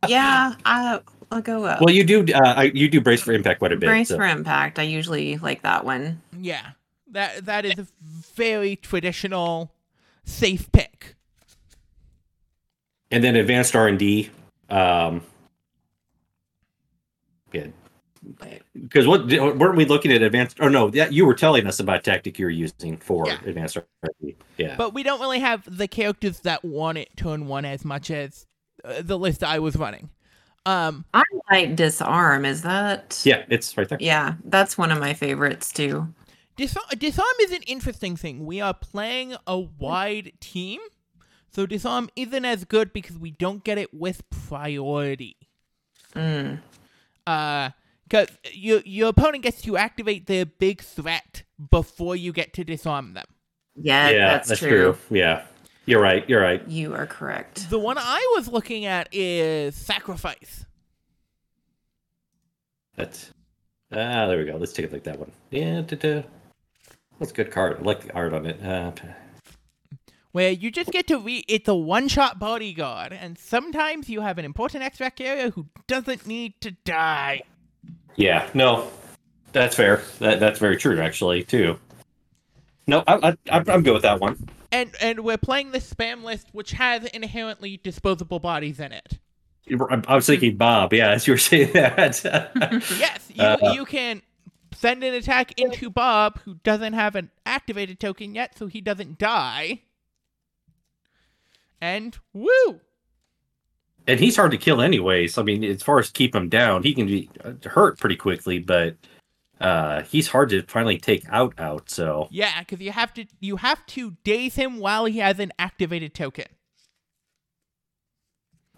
[0.06, 1.00] Yeah, I,
[1.32, 1.80] I'll go up.
[1.80, 2.24] Well, you do.
[2.32, 3.86] Uh, I- you do brace for impact quite a bit.
[3.86, 4.78] Brace so- for impact.
[4.78, 6.22] I usually like that one.
[6.38, 6.70] Yeah,
[7.10, 7.86] that that is a
[8.34, 9.72] very traditional,
[10.24, 11.15] safe pick.
[13.10, 14.30] And then advanced R and D.
[14.68, 15.22] Um,
[17.52, 17.66] yeah,
[18.74, 20.58] because what weren't we looking at advanced?
[20.60, 23.38] Oh no, yeah, you were telling us about tactic you were using for Yeah.
[23.46, 24.36] advanced R and D.
[24.56, 28.10] Yeah, But we don't really have the characters that want it turn one as much
[28.10, 28.46] as
[28.84, 30.10] uh, the list I was running.
[30.66, 32.44] Um, I like disarm.
[32.44, 33.22] Is that?
[33.24, 33.98] yeah, it's right there.
[34.00, 36.12] Yeah, that's one of my favorites too.
[36.56, 38.44] Disarm, disarm is an interesting thing.
[38.44, 40.80] We are playing a wide team,
[41.52, 45.36] so disarm isn't as good because we don't get it with priority.
[46.14, 46.60] Mm.
[47.26, 47.70] Uh,
[48.08, 53.14] because your your opponent gets to activate their big threat before you get to disarm
[53.14, 53.26] them.
[53.74, 54.96] Yeah, yeah, that's, true.
[55.10, 55.44] Yeah,
[55.86, 56.28] you're right.
[56.28, 56.66] You're right.
[56.68, 57.68] You are correct.
[57.68, 60.64] The one I was looking at is sacrifice.
[62.94, 63.30] That's
[63.92, 64.56] ah, there we go.
[64.56, 65.32] Let's take a look at that one.
[65.50, 66.22] Yeah, da, da.
[67.18, 67.78] that's a good card.
[67.80, 68.62] I like the art on it.
[68.62, 68.92] Uh,
[70.36, 74.44] where you just get to read it's a one-shot bodyguard and sometimes you have an
[74.44, 77.42] important extract area who doesn't need to die
[78.16, 78.88] yeah, no,
[79.52, 80.02] That's fair.
[80.18, 81.78] That that's very true, actually, too.
[82.86, 84.48] No, I, I, I'm good with that one.
[84.72, 89.18] And and we're playing the spam list, which has inherently disposable bodies in it.
[89.70, 90.92] I I was thinking Bob.
[90.92, 92.24] Yeah, as you were saying that.
[92.98, 94.22] Yes, you, Uh, you can
[94.74, 99.18] send an attack into Bob, who doesn't have an activated token yet, so he doesn't
[99.18, 99.82] die.
[101.80, 102.80] And woo!
[104.06, 105.36] and he's hard to kill, anyways.
[105.38, 108.58] I mean, as far as keep him down, he can be uh, hurt pretty quickly,
[108.58, 108.96] but
[109.60, 111.54] uh, he's hard to finally take out.
[111.58, 111.90] Out.
[111.90, 115.52] So Yeah, because you have to you have to daze him while he has an
[115.58, 116.46] activated token.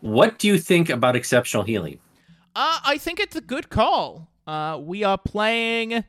[0.01, 1.99] what do you think about exceptional healing?
[2.55, 4.31] Uh, I think it's a good call.
[4.47, 6.05] Uh, we are playing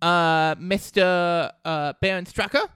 [0.00, 1.52] uh, Mr.
[1.64, 2.68] Uh, Baron Strucker,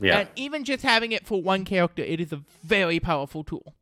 [0.00, 0.20] Yeah.
[0.20, 3.74] and even just having it for one character, it is a very powerful tool.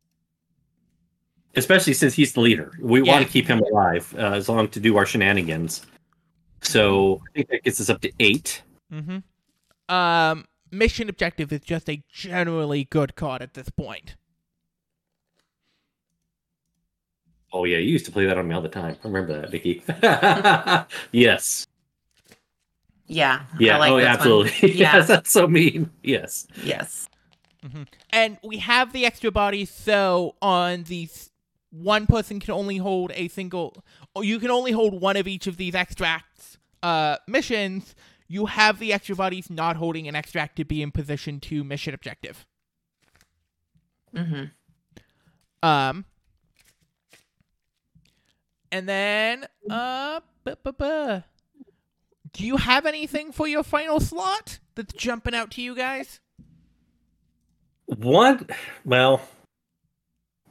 [1.55, 2.71] especially since he's the leader.
[2.81, 3.11] We Yeah.
[3.11, 5.85] want to keep him alive uh, as long to do our shenanigans.
[6.61, 8.61] So I think that gets us up to eight.
[8.89, 9.93] Mm-hmm.
[9.93, 14.15] Um, mission objective is just a generally good card at this point.
[17.51, 18.95] Oh yeah, you used to play that on me all the time.
[19.03, 19.83] I remember that, Vicky.
[21.11, 21.67] yes.
[23.11, 23.43] Yeah.
[23.59, 23.75] Yeah.
[23.75, 24.15] I like oh, this one.
[24.15, 24.71] absolutely.
[24.73, 24.95] Yeah.
[24.95, 25.91] yes, that's so mean.
[26.01, 26.47] Yes.
[26.63, 27.09] Yes.
[28.09, 31.29] And we have the extra bodies, so on these,
[31.69, 33.83] one person can only hold a single,
[34.15, 37.95] or you can only hold one of each of these extracts uh, missions.
[38.27, 41.93] You have the extra bodies not holding an extract to be in position to mission
[41.93, 42.47] objective.
[44.15, 44.45] Mm-hmm.
[45.61, 46.05] Um,
[48.71, 51.23] and then, uh, bu- bu- bu.
[52.33, 56.19] Do you have anything for your final slot that's jumping out to you guys?
[57.85, 58.47] One.
[58.85, 59.21] Well,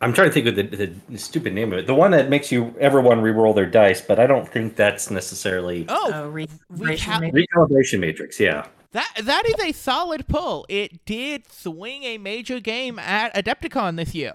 [0.02, 1.86] I'm trying to think of the, the, the stupid name of it.
[1.86, 5.86] The one that makes you everyone re-roll their dice, but I don't think that's necessarily
[5.88, 8.38] Oh, Oh, re- recal- ration recalibration matrix.
[8.40, 8.66] Yeah.
[8.92, 10.66] That that is a solid pull.
[10.68, 14.32] It did swing a major game at Adepticon this year.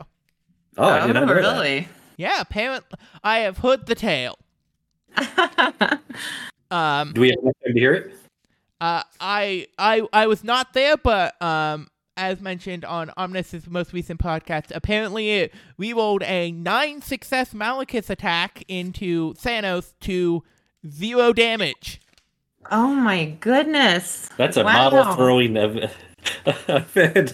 [0.78, 1.42] Oh, I did not know oh, that.
[1.42, 1.88] really?
[2.18, 4.38] Yeah, apparently I have heard the tale.
[6.72, 8.14] Um, Do we have enough time to hear it?
[8.82, 11.88] uh, I I I was not there, but um,
[12.18, 18.64] as mentioned on Omnis's most recent podcast, apparently it re-rolled a nine success Malekith attack
[18.68, 20.44] into Thanos to
[20.88, 22.02] zero damage.
[22.72, 24.30] oh my goodness.
[24.38, 24.90] That's a Wow.
[24.90, 25.78] model throwing of,
[26.68, 27.34] event,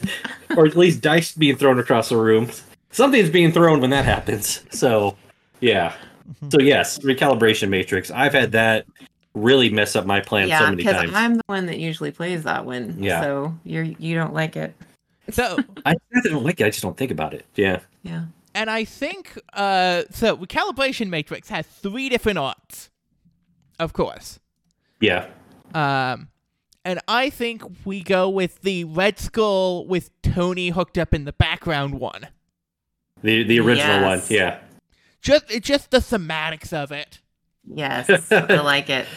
[0.57, 2.49] or at least dice being thrown across the room.
[2.91, 4.63] Something's being thrown when that happens.
[4.71, 5.15] So,
[5.61, 5.93] yeah.
[6.49, 8.11] So yes, recalibration matrix.
[8.11, 8.85] I've had that
[9.33, 11.13] really mess up my plan yeah, so many because times.
[11.13, 13.01] I'm the one that usually plays that one.
[13.01, 13.21] Yeah.
[13.21, 14.75] So you're you don't like it.
[15.29, 16.65] So I I don't like it.
[16.65, 17.45] I just don't think about it.
[17.55, 17.79] Yeah.
[18.03, 18.25] Yeah.
[18.53, 22.89] And I think uh so recalibration matrix has three different arts.
[23.79, 24.39] Of course.
[24.99, 25.27] Yeah.
[25.73, 26.29] Um
[26.83, 31.33] and I think we go with the Red Skull with Tony hooked up in the
[31.33, 32.27] background one.
[33.23, 34.21] The the original one.
[34.29, 34.59] Yeah.
[35.21, 37.19] Just it's just the thematics of it.
[37.67, 38.09] Yes.
[38.31, 39.07] I like it.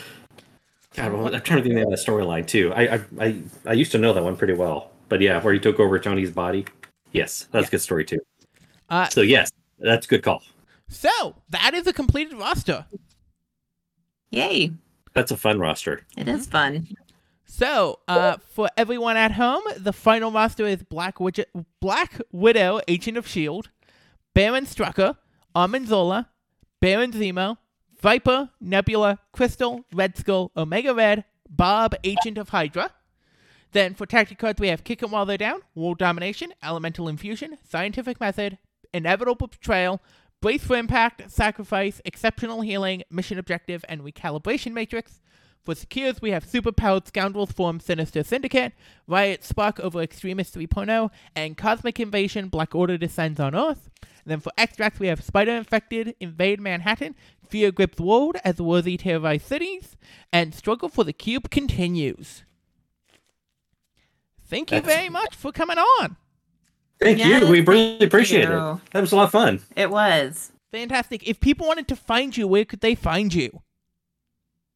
[0.95, 2.73] God, well, I'm trying to think of that storyline too.
[2.75, 4.91] I, I I I used to know that one pretty well.
[5.09, 6.65] But yeah, where he took over Tony's body.
[7.13, 8.21] Yes, that's a good story too.
[8.89, 10.43] Uh So yes, that's a good call.
[10.89, 12.87] so that is a completed roster.
[14.31, 14.73] Yay.
[15.15, 16.03] That's a fun roster.
[16.17, 16.89] It is fun.
[17.47, 21.45] So, uh, for everyone at home, the final roster is Black, Widget,
[21.79, 23.69] Black Widow, Agent of S.H.I.E.L.D.,
[24.35, 25.17] Baron Strucker,
[25.55, 26.31] Arnim Zola,
[26.81, 27.59] Baron Zemo,
[28.05, 32.91] Viper, Nebula, Crystal, Red Skull, Omega Red, Bob, Agent of Hydra.
[33.73, 37.57] Then for tactic cards, we have Kick 'em While They're Down, World Domination, Elemental Infusion,
[37.67, 38.59] Scientific Method,
[38.93, 40.03] Inevitable Betrayal,
[40.43, 45.23] Brace for Impact, Sacrifice, Exceptional Healing, Mission Objective, and Recalibration Matrix.
[45.65, 48.75] For secures, we have Superpowered Scoundrels Form Sinister Syndicate,
[49.07, 53.89] Riot Spark over Extremis 3.0, and Cosmic Invasion Black Order Descends on Earth.
[54.03, 57.15] And then for extracts, we have Spider Infected, Invade Manhattan,
[57.49, 59.97] Fear Grips World as Worthy Terrorize Cities,
[60.31, 62.45] and Struggle for the Cube continues.
[64.47, 66.17] Thank you That's- very much for coming on.
[67.01, 67.49] Thank Yes, you.
[67.49, 68.53] We really appreciate you.
[68.55, 68.79] it.
[68.93, 69.63] That was a lot of fun.
[69.77, 70.53] It was.
[70.73, 71.27] Fantastic.
[71.27, 73.63] If people wanted to find you, where could they find you?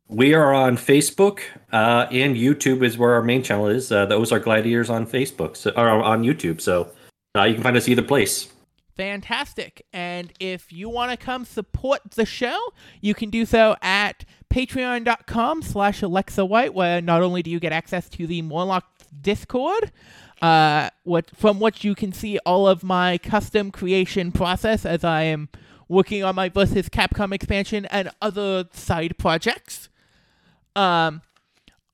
[0.08, 1.40] We are on Facebook
[1.70, 3.92] uh, and YouTube is where our main channel is.
[3.92, 6.62] Uh, those are Gladiators on Facebook so, or on YouTube.
[6.62, 6.90] So
[7.36, 8.50] uh, you can find us either place.
[8.96, 9.84] Fantastic.
[9.92, 12.58] And if you want to come support the show,
[13.00, 17.72] you can do so at patreon.com slash Lexa White, where not only do you get
[17.72, 18.84] access to the Morlock
[19.20, 19.92] Discord,
[20.40, 25.24] uh, what from which you can see all of my custom creation process as I
[25.24, 25.48] am
[25.86, 29.88] working on my versus Capcom expansion and other side projects.
[30.78, 31.22] Um,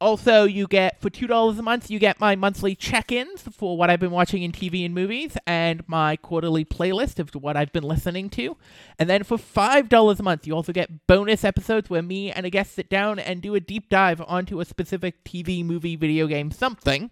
[0.01, 3.89] also, you get for two dollars a month, you get my monthly check-ins for what
[3.89, 7.85] I've been watching in TV and movies, and my quarterly playlist of what I've been
[7.85, 8.57] listening to.
[8.99, 12.45] And then for five dollars a month, you also get bonus episodes where me and
[12.45, 16.27] a guest sit down and do a deep dive onto a specific TV, movie, video
[16.27, 17.11] game, something,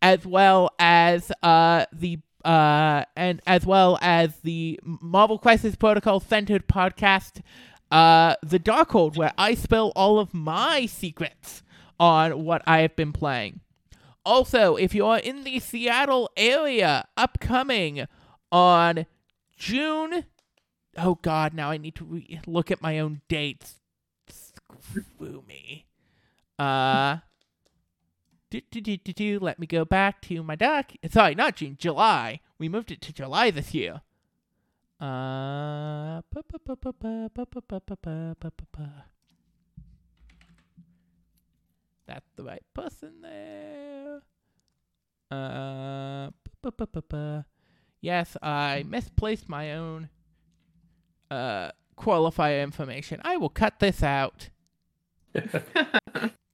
[0.00, 6.66] as well as uh the uh and as well as the Marvel Crisis Protocol centered
[6.66, 7.42] podcast,
[7.90, 11.62] uh, the Darkhold, where I spill all of my secrets
[11.98, 13.60] on what I have been playing.
[14.24, 18.06] Also, if you are in the Seattle area, upcoming
[18.50, 19.06] on
[19.56, 20.24] June.
[20.98, 21.54] Oh God!
[21.54, 23.80] Now I need to re- look at my own dates.
[24.28, 25.86] Screw me.
[26.58, 27.18] Uh.
[28.48, 29.38] Do, do, do, do, do.
[29.40, 30.92] Let me go back to my doc.
[31.10, 31.76] Sorry, not June.
[31.78, 32.40] July.
[32.58, 34.02] We moved it to July this year.
[35.00, 36.22] Uh,
[42.06, 44.22] That's the right person there.
[45.30, 46.30] Uh,
[48.00, 50.08] yes, I misplaced my own
[51.30, 53.20] uh, qualifier information.
[53.24, 54.48] I will cut this out.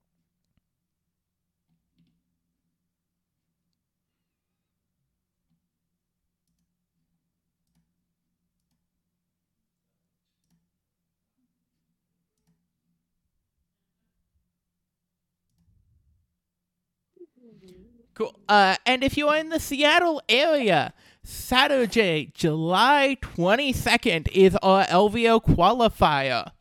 [18.14, 18.38] Cool.
[18.48, 20.92] Uh, and if you are in the Seattle area,
[21.24, 26.52] Saturday, July 22nd is our LVO qualifier.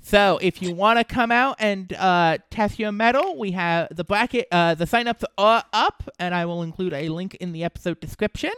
[0.00, 4.04] So if you want to come out and uh, test your metal, we have the
[4.04, 8.00] bracket, uh, the signups are up, and I will include a link in the episode
[8.00, 8.52] description.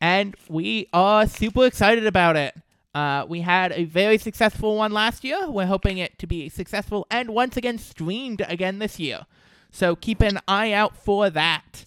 [0.00, 2.54] And we are super excited about it.
[2.94, 5.50] Uh, we had a very successful one last year.
[5.50, 9.26] We're hoping it to be successful and once again streamed again this year.
[9.76, 11.84] So keep an eye out for that.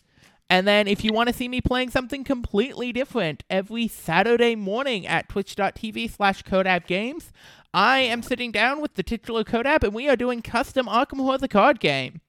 [0.47, 5.07] And then if you want to see me playing something completely different every Saturday morning
[5.07, 7.31] at twitch.tv slash Codab Games,
[7.73, 11.39] I am sitting down with the titular Codab and we are doing custom Arkham Horror
[11.39, 12.21] the card game.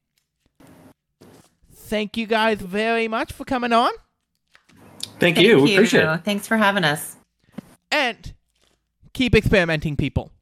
[1.70, 3.90] Thank you guys very much for coming on.
[5.18, 5.60] Thank, you.
[5.60, 6.24] We appreciate it.
[6.24, 7.16] Thanks for having us.
[7.92, 8.32] And
[9.12, 10.32] keep experimenting, people.